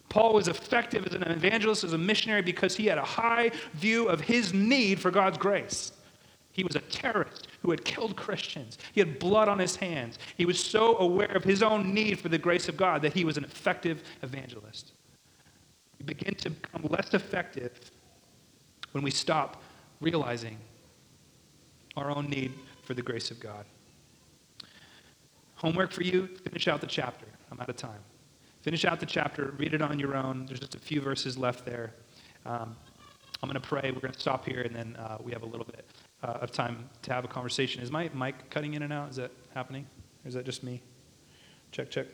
[0.10, 4.10] Paul was effective as an evangelist, as a missionary, because he had a high view
[4.10, 5.94] of his need for God's grace.
[6.52, 8.78] He was a terrorist who had killed Christians.
[8.92, 10.20] He had blood on his hands.
[10.36, 13.24] He was so aware of his own need for the grace of God that he
[13.24, 14.92] was an effective evangelist.
[15.98, 17.80] We begin to become less effective
[18.92, 19.62] when we stop
[20.00, 20.58] realizing
[21.96, 23.66] our own need for the grace of God.
[25.56, 27.26] Homework for you finish out the chapter.
[27.52, 28.00] I'm out of time.
[28.62, 30.46] Finish out the chapter, read it on your own.
[30.46, 31.94] There's just a few verses left there.
[32.46, 32.76] Um,
[33.42, 33.92] I'm going to pray.
[33.92, 35.86] We're going to stop here, and then uh, we have a little bit
[36.24, 37.82] uh, of time to have a conversation.
[37.82, 39.10] Is my mic cutting in and out?
[39.10, 39.88] Is that happening?
[40.24, 40.82] Or is that just me?
[41.72, 42.08] Check, check.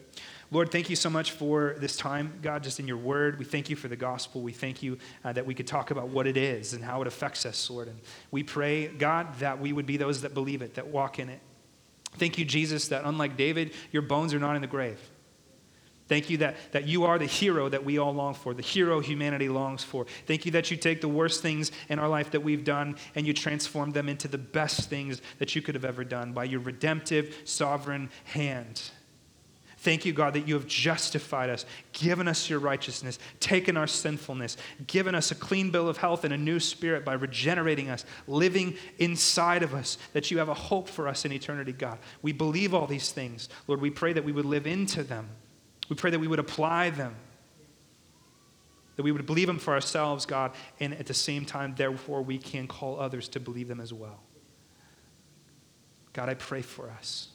[0.52, 3.38] Lord, thank you so much for this time, God, just in your word.
[3.38, 4.42] We thank you for the gospel.
[4.42, 7.08] We thank you uh, that we could talk about what it is and how it
[7.08, 7.88] affects us, Lord.
[7.88, 8.00] And
[8.32, 11.42] we pray, God, that we would be those that believe it, that walk in it.
[12.14, 15.00] Thank you, Jesus, that unlike David, your bones are not in the grave.
[16.08, 19.02] Thank you that, that you are the hero that we all long for, the hero
[19.02, 20.06] humanity longs for.
[20.26, 23.28] Thank you that you take the worst things in our life that we've done and
[23.28, 26.62] you transform them into the best things that you could have ever done by your
[26.62, 28.92] redemptive, sovereign hand.
[29.80, 34.58] Thank you, God, that you have justified us, given us your righteousness, taken our sinfulness,
[34.88, 38.76] given us a clean bill of health and a new spirit by regenerating us, living
[38.98, 42.00] inside of us, that you have a hope for us in eternity, God.
[42.24, 43.50] We believe all these things.
[43.68, 45.30] Lord, we pray that we would live into them.
[45.90, 47.16] We pray that we would apply them,
[48.96, 52.40] that we would believe them for ourselves, God, and at the same time, therefore, we
[52.40, 54.24] can call others to believe them as well.
[56.14, 57.30] God, I pray for us.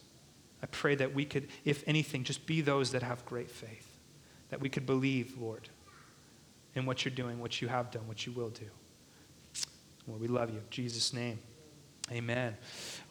[0.62, 3.98] I pray that we could, if anything, just be those that have great faith,
[4.50, 5.68] that we could believe, Lord,
[6.74, 8.66] in what you're doing, what you have done, what you will do.
[10.06, 10.58] Lord, we love you.
[10.58, 11.38] In Jesus' name.
[12.10, 12.56] Amen.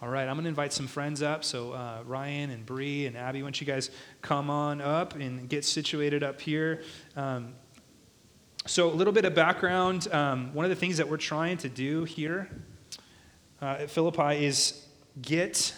[0.02, 1.43] All right, I'm going to invite some friends up.
[1.43, 3.89] So uh, Ryan and Bree and Abby, why don't you guys
[4.22, 6.84] come on up and get situated up here?
[7.16, 7.54] Um,
[8.68, 10.08] so a little bit of background.
[10.14, 12.49] Um, one of the things that we're trying to do here
[13.62, 14.86] uh, at Philippi is
[15.22, 15.74] get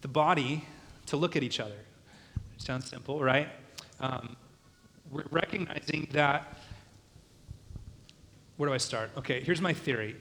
[0.00, 0.64] the body
[1.08, 1.78] to look at each other.
[2.58, 3.48] Sounds simple, right?
[4.00, 4.36] Um,
[5.10, 6.56] we're recognizing that.
[8.56, 9.10] Where do I start?
[9.16, 10.16] Okay, here's my theory.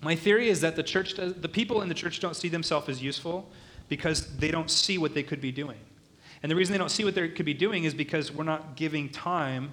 [0.00, 2.88] My theory is that the church, does, the people in the church don't see themselves
[2.88, 3.50] as useful
[3.88, 5.78] because they don't see what they could be doing.
[6.42, 8.76] And the reason they don't see what they could be doing is because we're not
[8.76, 9.72] giving time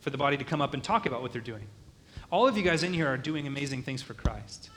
[0.00, 1.66] for the body to come up and talk about what they're doing.
[2.30, 4.70] All of you guys in here are doing amazing things for Christ.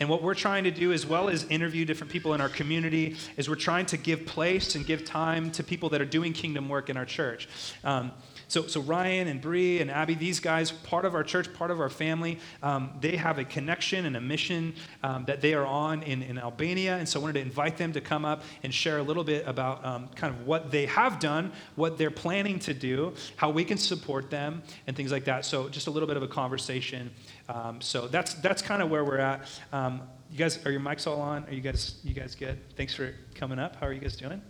[0.00, 3.16] And what we're trying to do, as well as interview different people in our community,
[3.36, 6.68] is we're trying to give place and give time to people that are doing kingdom
[6.68, 7.48] work in our church.
[7.84, 8.12] Um,
[8.48, 11.80] so, so Ryan and Bree and Abby, these guys, part of our church, part of
[11.80, 16.04] our family, um, they have a connection and a mission um, that they are on
[16.04, 16.96] in, in Albania.
[16.96, 19.46] And so I wanted to invite them to come up and share a little bit
[19.48, 23.64] about um, kind of what they have done, what they're planning to do, how we
[23.64, 25.44] can support them, and things like that.
[25.44, 27.10] So just a little bit of a conversation.
[27.48, 29.48] Um, so that's, that's kind of where we're at.
[29.72, 31.44] Um, you guys, are your mics all on?
[31.44, 32.58] Are you guys, you guys good?
[32.76, 33.76] Thanks for coming up.
[33.76, 34.42] How are you guys doing?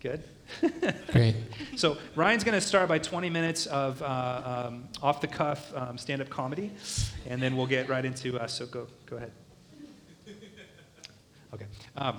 [0.00, 0.24] Good.
[1.12, 1.36] Great.
[1.76, 5.98] So Ryan's going to start by 20 minutes of uh, um, off the cuff um,
[5.98, 6.72] stand up comedy,
[7.26, 8.38] and then we'll get right into.
[8.38, 9.32] Uh, so go go ahead.
[11.52, 11.66] Okay.
[11.96, 12.18] Um,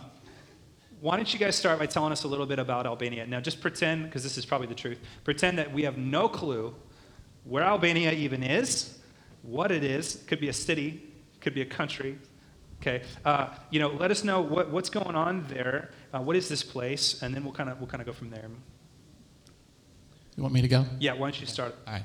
[1.00, 3.26] why don't you guys start by telling us a little bit about Albania?
[3.26, 6.76] Now, just pretend, because this is probably the truth, pretend that we have no clue
[7.44, 9.00] where Albania even is,
[9.44, 10.24] what it is.
[10.28, 11.04] Could be a city,
[11.40, 12.18] could be a country.
[12.82, 13.04] Okay.
[13.24, 15.92] Uh, you know, let us know what, what's going on there.
[16.14, 17.22] Uh, what is this place?
[17.22, 18.50] And then we'll kind of we'll kind of go from there.
[20.36, 20.86] You want me to go?
[21.00, 21.14] Yeah.
[21.14, 21.76] Why don't you start?
[21.86, 22.04] All right.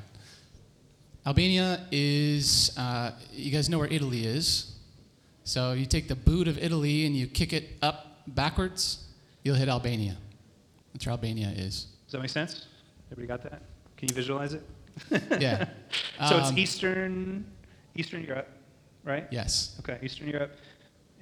[1.26, 4.76] Albania is, uh, you guys know where Italy is.
[5.43, 9.05] So you take the boot of Italy and you kick it up backwards,
[9.43, 10.16] you'll hit Albania.
[10.93, 11.87] That's where Albania is.
[12.05, 12.66] Does that make sense?
[13.11, 13.62] Everybody got that?
[13.97, 14.62] Can you visualize it?
[15.40, 15.66] Yeah.
[16.28, 17.44] so it's Um, Eastern
[17.94, 18.49] Eastern Europe,
[19.05, 19.26] right?
[19.30, 19.76] Yes.
[19.80, 20.57] Okay, Eastern Europe,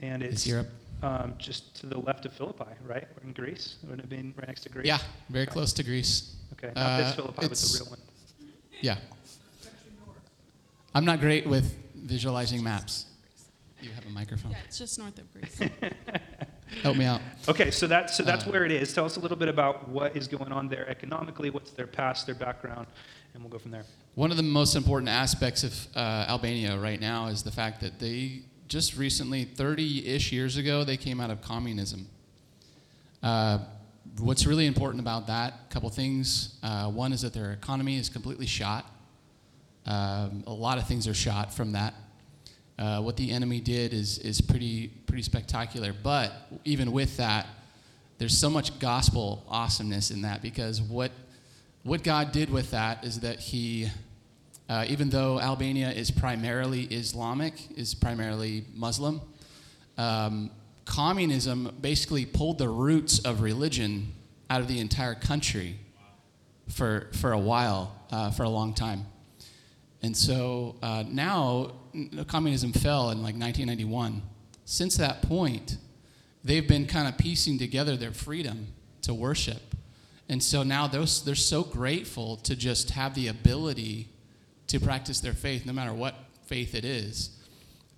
[0.03, 0.71] and it's, It's Europe.
[1.03, 3.07] Um, just to the left of Philippi, right?
[3.17, 3.77] We're in Greece.
[3.83, 4.87] It would have been right next to Greece.
[4.87, 4.99] Yeah,
[5.29, 6.37] very close to Greece.
[6.55, 7.99] Okay, not this Uh, Philippi, but the it's- real one.
[8.81, 8.97] Yeah.
[10.95, 13.07] I'm not great with visualizing maps.
[13.81, 14.53] You have a microphone.
[14.53, 15.59] Yeah, it's just north of Greece.
[16.83, 17.21] Help me out.
[17.49, 18.93] Okay, so that's so that's Uh, where it is.
[18.95, 21.51] Tell us a little bit about what is going on there economically.
[21.51, 22.87] What's their past, their background,
[23.35, 23.85] and we'll go from there.
[24.15, 27.99] One of the most important aspects of uh, Albania right now is the fact that
[27.99, 32.07] they just recently, 30 ish years ago, they came out of communism.
[33.23, 33.59] Uh,
[34.21, 36.59] what's really important about that, a couple things.
[36.63, 38.87] Uh, one is that their economy is completely shot.
[39.85, 41.95] Um, a lot of things are shot from that.
[42.79, 45.93] Uh, what the enemy did is, is pretty, pretty spectacular.
[45.93, 46.33] But
[46.65, 47.47] even with that,
[48.19, 51.11] there's so much gospel awesomeness in that because what,
[51.85, 53.89] what God did with that is that He,
[54.69, 59.21] uh, even though Albania is primarily Islamic, is primarily Muslim,
[59.97, 60.51] um,
[60.87, 64.13] communism basically pulled the roots of religion
[64.51, 65.77] out of the entire country
[66.69, 69.07] for, for a while, uh, for a long time.
[70.03, 71.73] And so uh, now,
[72.27, 74.23] communism fell in like 1991.
[74.65, 75.77] Since that point,
[76.43, 78.69] they've been kind of piecing together their freedom
[79.03, 79.74] to worship.
[80.29, 84.09] And so now those, they're so grateful to just have the ability
[84.69, 86.15] to practice their faith, no matter what
[86.47, 87.31] faith it is.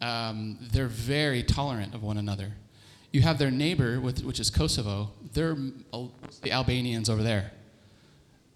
[0.01, 2.53] Um, they're very tolerant of one another.
[3.12, 5.11] You have their neighbor, with, which is Kosovo.
[5.33, 5.57] They're
[6.43, 7.53] the Albanians over there.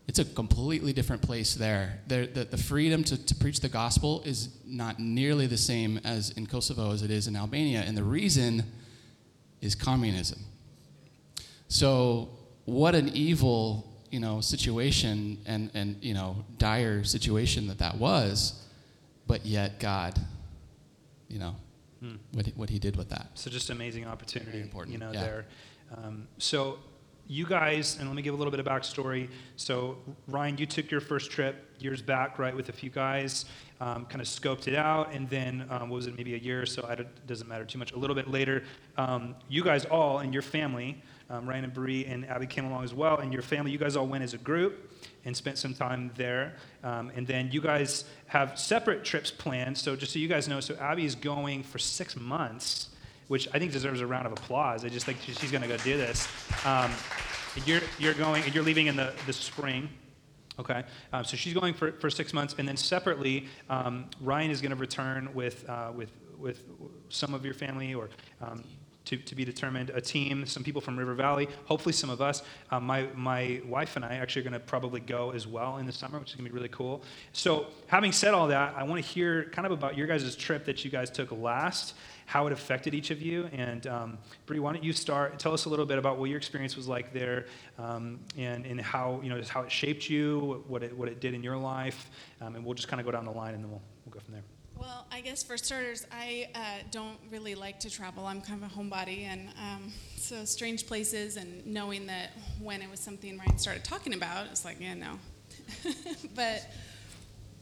[0.08, 2.00] It's a completely different place there.
[2.08, 6.30] There- The, the freedom to, to preach the gospel is not nearly the same as
[6.30, 7.84] in Kosovo as it is in Albania.
[7.86, 8.64] And the reason
[9.60, 10.40] is communism.
[11.68, 12.30] So,
[12.70, 18.60] what an evil you know, situation and, and you know, dire situation that that was,
[19.26, 20.18] but yet God,
[21.28, 21.54] you know,
[22.00, 22.14] Hmm.
[22.32, 23.26] what, he, what he did with that.
[23.34, 25.20] So just amazing opportunity, Very important, you know, yeah.
[25.20, 25.46] there.
[25.94, 26.78] Um, so
[27.26, 29.28] you guys, and let me give a little bit of backstory.
[29.56, 33.44] So Ryan, you took your first trip years back, right, with a few guys,
[33.82, 36.62] um, kind of scoped it out, and then um, what was it, maybe a year
[36.62, 36.86] or so?
[36.88, 37.92] It doesn't matter too much.
[37.92, 38.64] A little bit later,
[38.96, 42.84] um, you guys all and your family, um, Ryan and Bree and Abby came along
[42.84, 44.92] as well, and your family, you guys all went as a group
[45.24, 46.56] and spent some time there.
[46.82, 49.78] Um, and then you guys have separate trips planned.
[49.78, 52.88] So just so you guys know, so Abby is going for six months,
[53.28, 54.84] which I think deserves a round of applause.
[54.84, 56.26] I just think she's going to go do this.
[56.64, 56.90] Um,
[57.64, 59.88] you're, you're going, and you're leaving in the, the spring.
[60.58, 64.60] Okay, um, so she's going for, for six months, and then separately, um, Ryan is
[64.60, 66.64] going to return with, uh, with, with
[67.08, 68.10] some of your family or
[68.42, 68.62] um,
[69.06, 72.42] to, to be determined, a team, some people from River Valley, hopefully some of us.
[72.70, 75.86] Um, my, my wife and I actually are going to probably go as well in
[75.86, 77.02] the summer, which is going to be really cool.
[77.32, 80.64] So, having said all that, I want to hear kind of about your guys' trip
[80.66, 81.94] that you guys took last,
[82.26, 83.48] how it affected each of you.
[83.52, 85.38] And um, why don't you start?
[85.38, 87.46] Tell us a little bit about what your experience was like there,
[87.78, 91.20] um, and, and how you know just how it shaped you, what it what it
[91.20, 93.64] did in your life, um, and we'll just kind of go down the line, and
[93.64, 94.44] then we'll we'll go from there.
[94.80, 98.24] Well, I guess for starters, I uh, don't really like to travel.
[98.24, 102.90] I'm kind of a homebody, and um, so strange places, and knowing that when it
[102.90, 105.18] was something Ryan started talking about, it's like, yeah, no.
[106.34, 106.66] but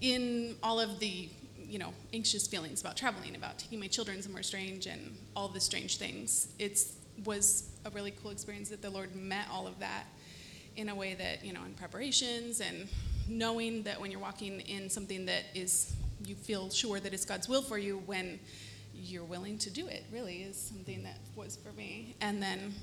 [0.01, 1.29] in all of the
[1.69, 5.61] you know, anxious feelings about traveling, about taking my children somewhere strange, and all the
[5.61, 6.49] strange things.
[6.59, 6.81] it
[7.25, 10.05] was a really cool experience that the Lord met all of that
[10.77, 12.89] in a way that you know, in preparations and
[13.27, 17.49] knowing that when you're walking in something that is you feel sure that it's God's
[17.49, 18.41] will for you when
[18.95, 20.05] you're willing to do it.
[20.12, 22.75] Really is something that was for me, and then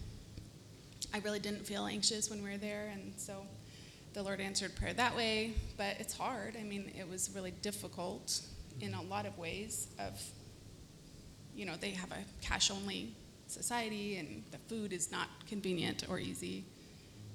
[1.14, 3.46] I really didn't feel anxious when we were there, and so
[4.14, 5.54] the Lord answered prayer that way.
[5.78, 6.56] But it's hard.
[6.60, 8.42] I mean, it was really difficult
[8.80, 9.88] in a lot of ways.
[10.00, 10.22] Of
[11.56, 13.14] you know, they have a cash only
[13.48, 16.66] society, and the food is not convenient or easy,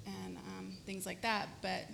[0.05, 1.47] and um, things like that.
[1.61, 1.85] But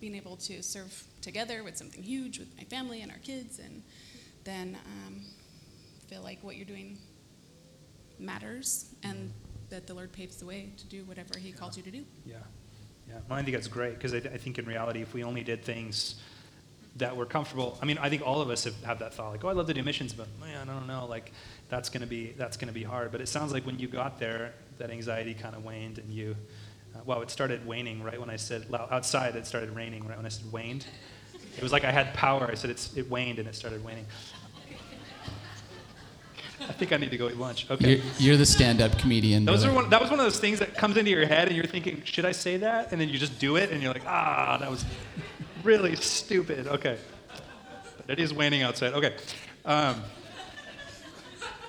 [0.00, 3.82] being able to serve together with something huge with my family and our kids, and
[4.44, 5.22] then um,
[6.08, 6.98] feel like what you're doing
[8.18, 9.32] matters, and
[9.70, 12.04] that the Lord paves the way to do whatever He calls you to do.
[12.26, 12.36] Yeah,
[13.08, 13.14] yeah.
[13.28, 15.64] Well, I think that's great because I, I think in reality, if we only did
[15.64, 16.16] things
[16.96, 19.44] that were comfortable, I mean, I think all of us have, have that thought, like,
[19.44, 21.32] oh, I love to do missions, but man, I don't know, like,
[21.68, 23.10] that's gonna be that's gonna be hard.
[23.10, 26.36] But it sounds like when you got there, that anxiety kind of waned, and you,
[26.94, 29.34] uh, well, it started waning right when I said outside.
[29.36, 30.86] It started raining right when I said waned.
[31.56, 32.48] It was like I had power.
[32.50, 34.06] I said it's, it waned and it started waning.
[36.60, 37.70] I think I need to go eat lunch.
[37.70, 37.96] Okay.
[37.96, 39.44] You're, you're the stand-up comedian.
[39.44, 41.56] Those are one, that was one of those things that comes into your head, and
[41.56, 42.90] you're thinking, should I say that?
[42.90, 44.84] And then you just do it, and you're like, ah, that was
[45.62, 46.66] really stupid.
[46.66, 46.96] Okay.
[48.06, 48.94] But it is waning outside.
[48.94, 49.14] Okay.
[49.64, 50.02] Um,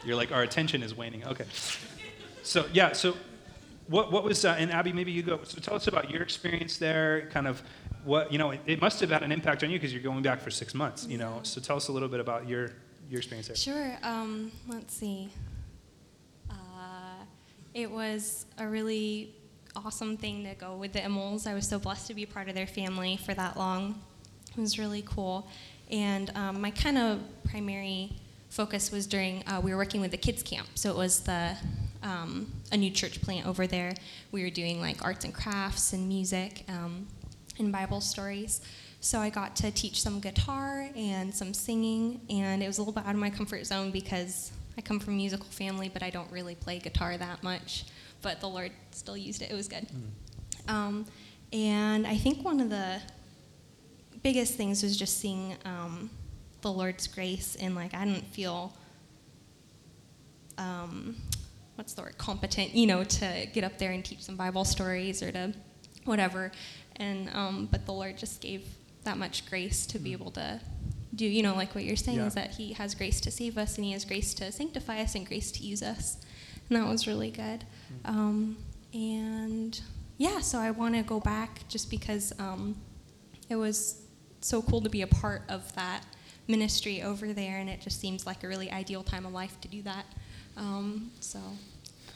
[0.06, 1.26] you're like, our attention is waning.
[1.26, 1.46] Okay.
[2.44, 2.94] So yeah.
[2.94, 3.18] So
[3.88, 4.94] what what was uh, and Abby?
[4.94, 5.40] Maybe you go.
[5.44, 7.28] So tell us about your experience there.
[7.32, 7.64] Kind of
[8.06, 8.51] what you know.
[8.51, 10.74] It, it must have had an impact on you because you're going back for six
[10.74, 11.06] months.
[11.08, 11.39] You know.
[11.43, 12.72] So tell us a little bit about your
[13.10, 13.56] your experience there?
[13.56, 13.97] Sure.
[14.03, 15.30] Um, let's see.
[16.49, 17.24] Uh,
[17.74, 19.34] it was a really
[19.76, 21.47] awesome thing to go with the Immels.
[21.47, 24.01] I was so blessed to be part of their family for that long.
[24.58, 25.47] It was really cool.
[25.91, 28.14] And um, my kind of primary
[28.49, 30.68] focus was during, uh, we were working with the kids camp.
[30.76, 31.56] So it was the,
[32.01, 33.93] um, a new church plant over there.
[34.32, 37.08] We were doing like arts and crafts and music um,
[37.60, 38.62] and Bible stories.
[38.99, 42.93] So I got to teach some guitar and some singing, and it was a little
[42.93, 46.10] bit out of my comfort zone because I come from a musical family, but I
[46.10, 47.86] don't really play guitar that much.
[48.22, 49.51] But the Lord still used it.
[49.51, 49.88] It was good.
[49.88, 50.74] Mm.
[50.74, 51.06] Um,
[51.53, 52.99] and I think one of the
[54.24, 56.10] biggest things was just seeing um,
[56.62, 58.74] the Lord's grace, and like I didn't feel.
[60.58, 61.18] Um,
[61.76, 65.22] what's the word competent you know to get up there and teach some bible stories
[65.22, 65.53] or to
[66.06, 66.51] whatever
[66.98, 68.64] and um, but the lord just gave
[69.04, 70.14] that much grace to be mm.
[70.14, 70.60] able to
[71.16, 72.28] do, you know, like what you're saying yeah.
[72.28, 75.16] is that He has grace to save us and He has grace to sanctify us
[75.16, 76.18] and grace to use us.
[76.70, 77.64] And that was really good.
[78.04, 78.10] Mm.
[78.10, 78.58] Um,
[78.93, 79.80] and
[80.18, 82.76] yeah, so I want to go back just because um,
[83.50, 84.02] it was
[84.41, 86.04] so cool to be a part of that
[86.48, 89.68] ministry over there, and it just seems like a really ideal time of life to
[89.68, 90.06] do that.
[90.58, 91.39] Um, so.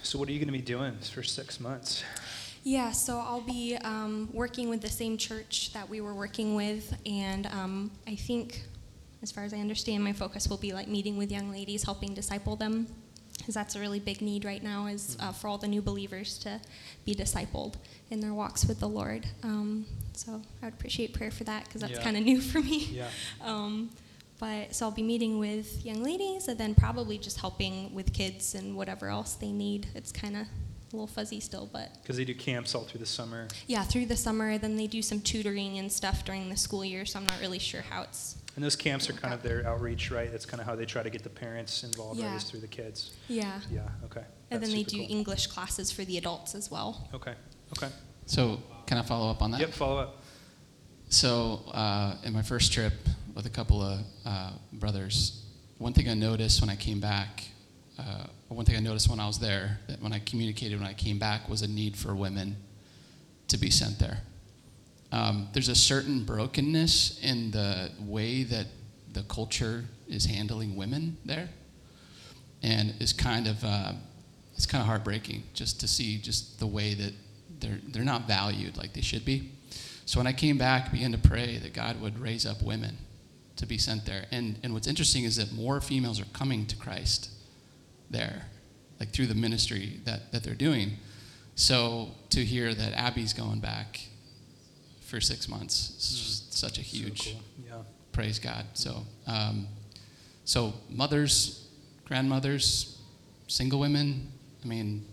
[0.03, 2.03] So, what are you going to be doing for six months?
[2.69, 6.95] Yeah, so I'll be um, working with the same church that we were working with,
[7.03, 8.61] and um, I think,
[9.23, 12.13] as far as I understand, my focus will be like meeting with young ladies, helping
[12.13, 12.85] disciple them,
[13.39, 16.37] because that's a really big need right now, is uh, for all the new believers
[16.39, 16.61] to
[17.05, 17.73] be discipled
[18.11, 19.25] in their walks with the Lord.
[19.41, 22.03] Um, so I would appreciate prayer for that, because that's yeah.
[22.03, 22.87] kind of new for me.
[22.91, 23.07] Yeah.
[23.43, 23.89] Um,
[24.39, 28.53] but so I'll be meeting with young ladies, and then probably just helping with kids
[28.53, 29.87] and whatever else they need.
[29.95, 30.45] It's kind of
[30.91, 33.47] a little fuzzy still, but because they do camps all through the summer.
[33.67, 34.57] Yeah, through the summer.
[34.57, 37.05] Then they do some tutoring and stuff during the school year.
[37.05, 38.37] So I'm not really sure how it's.
[38.55, 40.31] And those camps are kind of their outreach, right?
[40.31, 42.27] That's kind of how they try to get the parents involved, yeah.
[42.27, 42.37] right?
[42.37, 43.11] Is through the kids.
[43.27, 43.59] Yeah.
[43.71, 43.87] Yeah.
[44.05, 44.23] Okay.
[44.51, 45.07] And then they do cool.
[45.09, 47.07] English classes for the adults as well.
[47.13, 47.35] Okay.
[47.77, 47.89] Okay.
[48.25, 49.61] So can I follow up on that?
[49.61, 49.69] Yep.
[49.69, 50.23] Follow up.
[51.09, 52.93] So uh, in my first trip
[53.35, 55.45] with a couple of uh, brothers,
[55.77, 57.45] one thing I noticed when I came back
[57.97, 58.25] uh,
[58.55, 61.19] one thing I noticed when I was there, that when I communicated when I came
[61.19, 62.55] back, was a need for women
[63.47, 64.19] to be sent there.
[65.11, 68.67] Um, there's a certain brokenness in the way that
[69.13, 71.49] the culture is handling women there,
[72.63, 73.93] and it's kind of uh,
[74.55, 77.13] it's kind of heartbreaking just to see just the way that
[77.59, 79.51] they're they're not valued like they should be.
[80.05, 82.97] So when I came back, began to pray that God would raise up women
[83.57, 84.25] to be sent there.
[84.31, 87.29] And and what's interesting is that more females are coming to Christ
[88.09, 88.45] there,
[88.99, 90.97] like through the ministry that, that they're doing.
[91.55, 93.99] So to hear that Abby's going back
[95.01, 96.53] for six months is mm.
[96.53, 97.41] such a huge so cool.
[97.67, 97.83] yeah.
[98.11, 98.65] praise God.
[98.73, 99.67] So, um,
[100.45, 101.67] so mothers,
[102.05, 102.99] grandmothers,
[103.47, 104.31] single women.
[104.63, 105.05] I mean,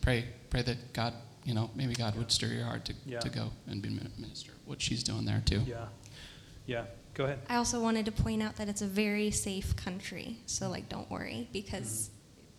[0.00, 1.14] pray pray that God,
[1.44, 2.20] you know, maybe God yeah.
[2.20, 3.20] would stir your heart to, yeah.
[3.20, 3.88] to go and be
[4.18, 4.52] minister.
[4.64, 5.60] What she's doing there too.
[5.66, 5.86] Yeah,
[6.66, 6.84] yeah.
[7.16, 7.38] Go ahead.
[7.48, 10.36] I also wanted to point out that it's a very safe country.
[10.44, 12.10] So, like, don't worry because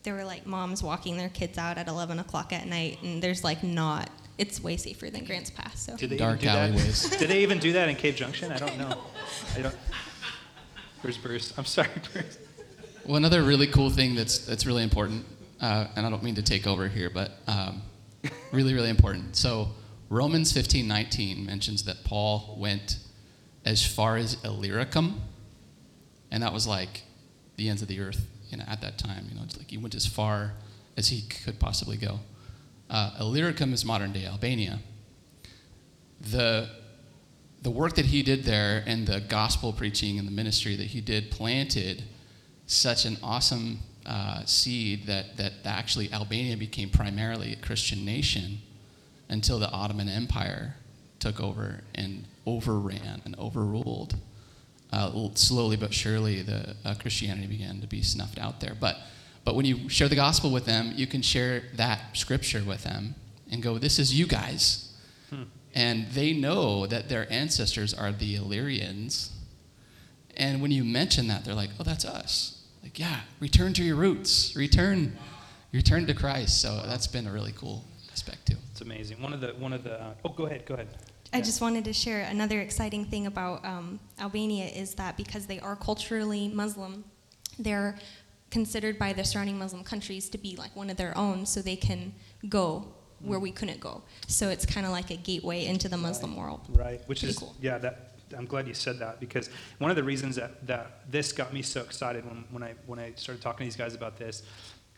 [0.01, 3.43] there were like moms walking their kids out at 11 o'clock at night, and there's
[3.43, 5.79] like not, it's way safer than Grants Pass.
[5.81, 7.03] So, Did they Dark even do alleyways.
[7.11, 7.19] That?
[7.19, 8.51] Did they even do that in Cave Junction?
[8.51, 8.97] I don't know.
[9.55, 9.75] I don't.
[11.01, 11.53] Where's Bruce?
[11.55, 12.39] I'm sorry, Bruce.
[13.05, 15.23] Well, another really cool thing that's that's really important,
[15.61, 17.83] uh, and I don't mean to take over here, but um,
[18.51, 19.35] really, really important.
[19.35, 19.67] So
[20.09, 22.97] Romans 15:19 mentions that Paul went
[23.67, 25.19] as far as Illyricum,
[26.31, 27.03] and that was like
[27.57, 29.25] the ends of the earth, you know, at that time.
[29.29, 30.53] You know, it's like he went as far
[30.95, 32.21] as he could possibly go.
[32.89, 34.79] Uh, Illyricum is modern day Albania.
[36.21, 36.69] The
[37.61, 41.01] the work that he did there and the gospel preaching and the ministry that he
[41.01, 42.03] did planted
[42.67, 48.59] such an awesome uh, seed that, that actually Albania became primarily a Christian nation
[49.27, 50.75] until the Ottoman Empire
[51.19, 54.15] took over and overran and overruled.
[54.91, 58.73] Uh, slowly but surely, the uh, Christianity began to be snuffed out there.
[58.79, 58.97] But,
[59.43, 63.15] but when you share the gospel with them, you can share that scripture with them
[63.51, 64.93] and go, This is you guys.
[65.29, 65.43] Hmm.
[65.75, 69.31] And they know that their ancestors are the Illyrians.
[70.37, 72.63] And when you mention that, they're like, oh, that's us.
[72.83, 74.55] Like, yeah, return to your roots.
[74.55, 75.17] Return,
[75.73, 76.61] return to Christ.
[76.61, 77.83] So that's been a really cool
[78.27, 78.57] aspect too.
[78.71, 79.21] It's amazing.
[79.21, 80.01] One of the one of the.
[80.01, 80.65] Uh, oh, go ahead.
[80.65, 80.87] Go ahead.
[81.33, 85.59] I just wanted to share another exciting thing about um, Albania is that because they
[85.59, 87.03] are culturally Muslim,
[87.59, 87.97] they're
[88.49, 91.75] considered by the surrounding Muslim countries to be like one of their own, so they
[91.75, 92.13] can
[92.47, 92.87] go
[93.19, 94.03] where we couldn't go.
[94.27, 96.61] So it's kind of like a gateway into the Muslim world.
[96.69, 97.01] Right.
[97.07, 97.55] Which Pretty is cool.
[97.61, 97.77] yeah.
[97.77, 99.49] That I'm glad you said that because
[99.79, 102.99] one of the reasons that that this got me so excited when when I when
[102.99, 104.43] I started talking to these guys about this.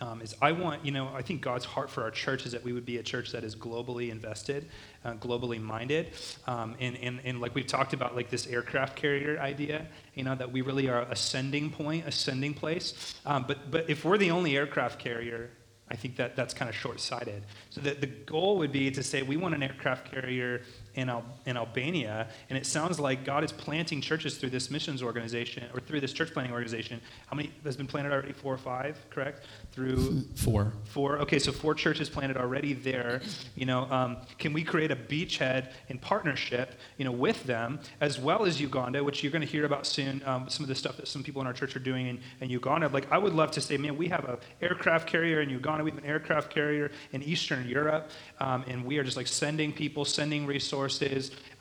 [0.01, 2.63] Um, is I want, you know, I think God's heart for our church is that
[2.63, 4.69] we would be a church that is globally invested,
[5.03, 6.11] uh, globally minded.
[6.47, 10.35] Um, and, and, and like we've talked about, like this aircraft carrier idea, you know,
[10.35, 13.15] that we really are a sending point, a sending place.
[13.25, 15.49] Um, but, but if we're the only aircraft carrier,
[15.91, 17.43] I think that that's kind of short sighted.
[17.69, 20.61] So the, the goal would be to say we want an aircraft carrier
[20.99, 25.01] in, Al- in Albania, and it sounds like God is planting churches through this missions
[25.01, 27.01] organization or through this church planting organization.
[27.27, 28.33] How many has been planted already?
[28.33, 29.45] Four or five, correct?
[29.71, 30.73] Through Four.
[30.85, 31.17] Four.
[31.19, 33.21] Okay, so four churches planted already there.
[33.55, 38.19] You know, um, can we create a beachhead in partnership, you know, with them as
[38.19, 40.21] well as Uganda, which you're going to hear about soon.
[40.25, 42.49] Um, some of the stuff that some people in our church are doing in, in
[42.49, 42.87] Uganda.
[42.89, 45.83] Like, I would love to say, man, we have an aircraft carrier in Uganda.
[45.83, 49.71] We have an aircraft carrier in Eastern Europe, um, and we are just like sending
[49.71, 50.88] people, sending resources,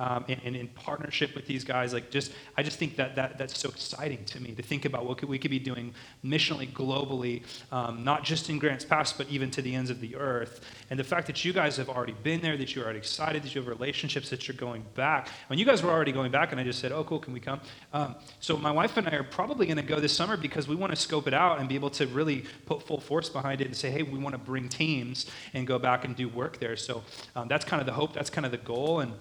[0.01, 1.93] um, and, and in partnership with these guys.
[1.93, 5.07] Like, just I just think that, that that's so exciting to me to think about
[5.07, 5.93] what could, we could be doing
[6.25, 10.17] missionally, globally, um, not just in Grants Pass, but even to the ends of the
[10.17, 10.61] earth.
[10.91, 13.55] And the fact that you guys have already been there, that you're already excited, that
[13.55, 15.29] you have relationships, that you're going back.
[15.49, 17.41] When you guys were already going back, and I just said, "Oh, cool, can we
[17.41, 17.61] come?"
[17.93, 20.77] Um, so my wife and I are probably going to go this summer because we
[20.77, 23.67] want to scope it out and be able to really put full force behind it
[23.67, 26.77] and say, "Hey, we want to bring teams and go back and do work there."
[26.77, 27.03] So
[27.37, 28.13] um, that's kind of the hope.
[28.13, 29.13] That's kind of the goal, and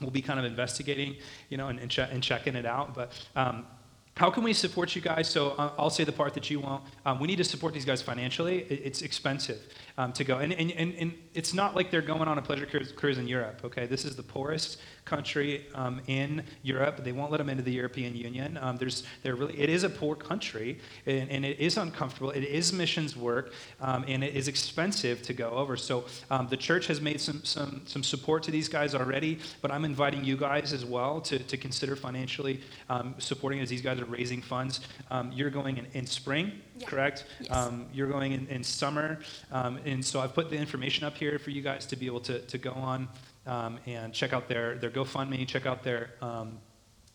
[0.00, 1.16] we'll be kind of investigating,
[1.48, 2.94] you know, and, and, che- and checking it out.
[2.94, 3.66] But um,
[4.16, 5.28] how can we support you guys?
[5.28, 6.84] So uh, I'll say the part that you want.
[7.06, 8.58] Um, we need to support these guys financially.
[8.62, 9.60] It, it's expensive
[9.96, 10.38] um, to go.
[10.38, 13.28] And, and, and, and it's not like they're going on a pleasure cruise, cruise in
[13.28, 13.86] Europe, okay?
[13.86, 17.04] This is the poorest country um, in Europe.
[17.04, 18.58] They won't let them into the European Union.
[18.60, 22.30] Um, there's, they're really, it is a poor country, and, and it is uncomfortable.
[22.30, 25.76] It is missions work, um, and it is expensive to go over.
[25.76, 29.70] So um, the church has made some, some, some support to these guys already, but
[29.70, 34.00] I'm inviting you guys as well to, to consider financially um, supporting as these guys
[34.00, 34.80] are raising funds.
[35.10, 36.86] Um, you're going in, in spring, Yeah.
[36.88, 37.24] correct?
[37.40, 37.50] Yes.
[37.56, 39.20] Um, you're going in, in summer.
[39.52, 42.20] Um, and so I've put the information up here for you guys to be able
[42.20, 43.06] to, to go on
[43.46, 46.58] um, and check out their, their GoFundMe, check out their, um,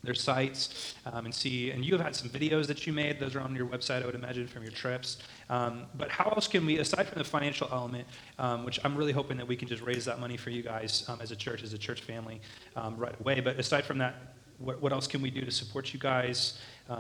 [0.04, 1.72] their sites, um, and see.
[1.72, 3.20] And you have had some videos that you made.
[3.20, 5.18] Those are on your website, I would imagine, from your trips.
[5.50, 9.12] Um, but how else can we, aside from the financial element, um, which I'm really
[9.12, 11.64] hoping that we can just raise that money for you guys um, as a church,
[11.64, 12.40] as a church family,
[12.76, 13.40] right away.
[13.40, 16.60] But aside from that, what, what else can we do to support you guys,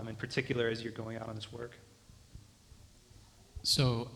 [0.09, 1.77] in particular, as you're going out on this work?
[3.61, 4.09] So,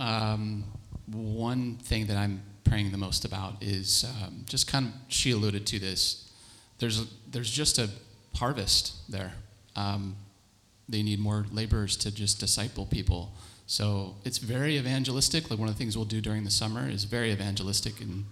[1.12, 5.66] one thing that I'm praying the most about is um, just kind of, she alluded
[5.66, 6.32] to this.
[6.78, 7.90] There's, a, there's just a
[8.36, 9.34] harvest there.
[9.76, 10.16] Um,
[10.88, 13.34] they need more laborers to just disciple people.
[13.66, 15.50] So, it's very evangelistic.
[15.52, 18.26] Like, one of the things we'll do during the summer is very evangelistic, and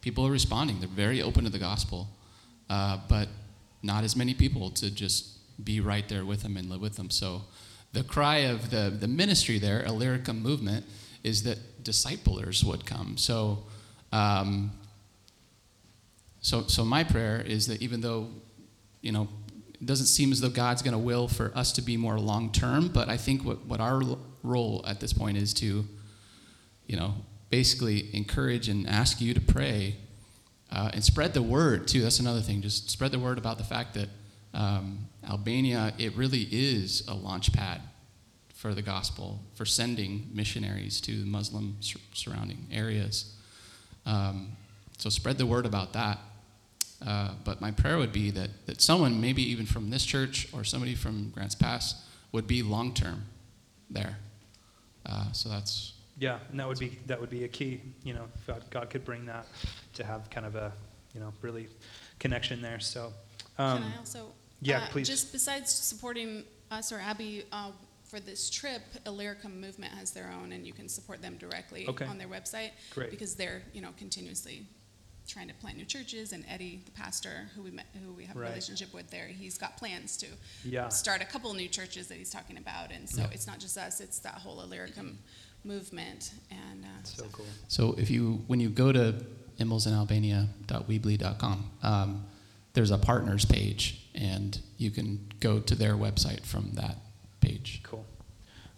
[0.00, 0.78] people are responding.
[0.78, 2.08] They're very open to the gospel,
[2.70, 3.28] uh, but
[3.82, 5.30] not as many people to just
[5.64, 7.10] be right there with them and live with them.
[7.10, 7.42] So,
[7.92, 10.84] the cry of the, the ministry there, Illyricum movement,
[11.24, 13.16] is that disciplers would come.
[13.16, 13.64] So,
[14.14, 14.70] um,
[16.40, 18.28] so, so my prayer is that even though,
[19.00, 19.28] you know,
[19.80, 22.52] it doesn't seem as though God's going to will for us to be more long
[22.52, 24.00] term, but I think what, what our
[24.44, 25.84] role at this point is to,
[26.86, 27.14] you know,
[27.50, 29.96] basically encourage and ask you to pray
[30.70, 32.00] uh, and spread the word too.
[32.00, 32.62] That's another thing.
[32.62, 34.08] Just spread the word about the fact that
[34.52, 37.80] um, Albania, it really is a launch pad
[38.54, 43.33] for the gospel, for sending missionaries to the Muslim sur- surrounding areas.
[44.06, 44.52] Um,
[44.98, 46.18] so spread the word about that.
[47.04, 50.64] Uh, but my prayer would be that, that someone, maybe even from this church or
[50.64, 53.24] somebody from Grants Pass, would be long term
[53.90, 54.16] there.
[55.06, 57.80] Uh, so that's Yeah, and that would be that would be a key.
[58.04, 59.46] You know, God, God could bring that
[59.94, 60.72] to have kind of a
[61.14, 61.68] you know really
[62.18, 62.80] connection there.
[62.80, 63.12] So,
[63.58, 64.26] um, Can I also?
[64.62, 65.06] yeah, uh, please.
[65.08, 67.70] Just besides supporting us or Abby uh,
[68.04, 72.04] for this trip, Illyricum Movement has their own, and you can support them directly Okay.
[72.06, 72.70] on their website.
[72.90, 73.10] Great.
[73.10, 74.66] Because they're you know continuously
[75.26, 78.36] trying to plant new churches, and Eddie, the pastor who we met, who we have
[78.36, 78.44] Right.
[78.46, 80.26] a relationship with there, he's got plans to
[80.64, 80.90] Yeah.
[80.90, 83.30] start a couple new churches that he's talking about, and so Yeah.
[83.32, 85.18] it's not just us; it's that whole Illyricum
[85.64, 87.46] movement, and uh, so cool.
[87.68, 89.24] So if you, when you go to
[89.58, 92.26] immelsinalbania.weebly.com, um,
[92.74, 96.98] there's a partners page, and you can go to their website from that
[97.64, 97.80] page.
[97.82, 98.04] Cool.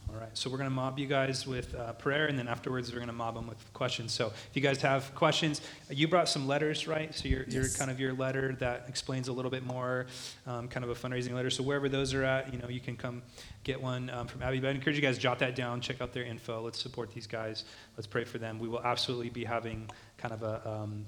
[0.09, 0.31] All right.
[0.35, 3.09] So we're going to mob you guys with uh, prayer, and then afterwards we're going
[3.09, 4.13] to mob them with questions.
[4.13, 5.61] So if you guys have questions,
[5.91, 7.13] you brought some letters, right?
[7.13, 7.77] So your, your Yes.
[7.77, 10.07] kind of your letter that explains a little bit more,
[10.47, 11.51] um, kind of a fundraising letter.
[11.51, 13.23] So wherever those are at, you know, you can come
[13.65, 14.61] get one um, from Abby.
[14.61, 16.63] But I encourage you guys jot that down, check out their info.
[16.63, 17.65] Let's support these guys.
[17.97, 18.61] Let's pray for them.
[18.61, 21.05] We will absolutely be having kind of a um,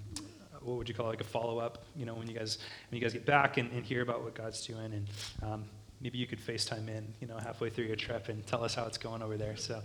[0.60, 1.84] what would you call it, like a follow up?
[1.94, 2.58] You know, when you guys
[2.90, 5.06] when you guys get back and, and hear about what God's doing, and
[5.40, 5.64] um,
[6.00, 8.86] maybe you could FaceTime in, you know, halfway through your trip and tell us how
[8.86, 9.56] it's going over there.
[9.56, 9.82] So,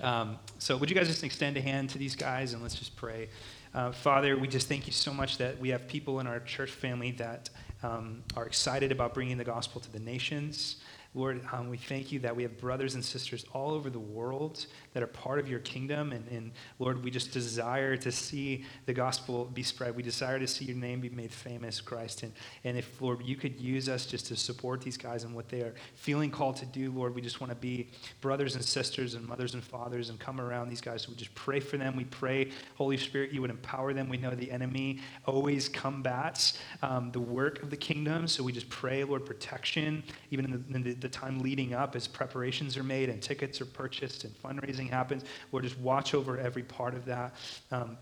[0.00, 2.96] um, so would you guys just extend a hand to these guys and let's just
[2.96, 3.28] pray.
[3.74, 6.70] Uh, Father, we just thank you so much that we have people in our church
[6.70, 7.48] family that
[7.82, 10.76] um, are excited about bringing the gospel to the nations.
[11.14, 14.66] Lord, um, we thank you that we have brothers and sisters all over the world
[14.94, 16.12] that are part of your kingdom.
[16.12, 19.96] And, and Lord, we just desire to see the gospel be spread.
[19.96, 22.22] We desire to see your name be made famous, Christ.
[22.22, 22.32] And,
[22.64, 25.60] and if, Lord, you could use us just to support these guys and what they
[25.60, 27.88] are feeling called to do, Lord, we just want to be
[28.20, 31.02] brothers and sisters and mothers and fathers and come around these guys.
[31.02, 31.96] So we just pray for them.
[31.96, 34.08] We pray, Holy Spirit, you would empower them.
[34.08, 38.28] We know the enemy always combats um, the work of the kingdom.
[38.28, 41.96] So we just pray, Lord, protection, even in the, in the, the time leading up
[41.96, 45.24] as preparations are made and tickets are purchased and fundraising happens.
[45.50, 47.34] Lord, just watch over every part of that.
[47.70, 47.96] Um,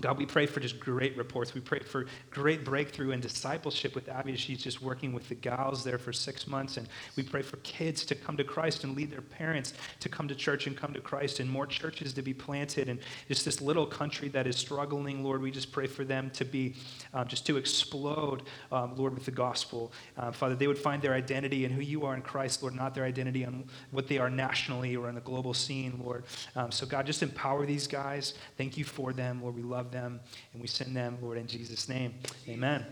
[0.00, 1.54] God, we pray for just great reports.
[1.54, 5.84] We pray for great breakthrough and discipleship with Abby she's just working with the gals
[5.84, 6.76] there for six months.
[6.76, 10.26] And we pray for kids to come to Christ and lead their parents to come
[10.26, 12.88] to church and come to Christ and more churches to be planted.
[12.88, 12.98] And
[13.28, 16.74] just this little country that is struggling, Lord, we just pray for them to be,
[17.12, 18.42] um, just to explode,
[18.72, 19.92] um, Lord, with the gospel.
[20.16, 22.94] Uh, Father, they would find their identity in who you are in Christ, Lord, not
[22.94, 26.24] their identity on what they are nationally or in the global scene, Lord.
[26.56, 28.34] Um, so, God, just empower these guys.
[28.58, 29.54] Thank you for them, Lord.
[29.54, 30.20] We love them
[30.52, 32.14] and we send them, Lord, in Jesus' name.
[32.48, 32.84] Amen.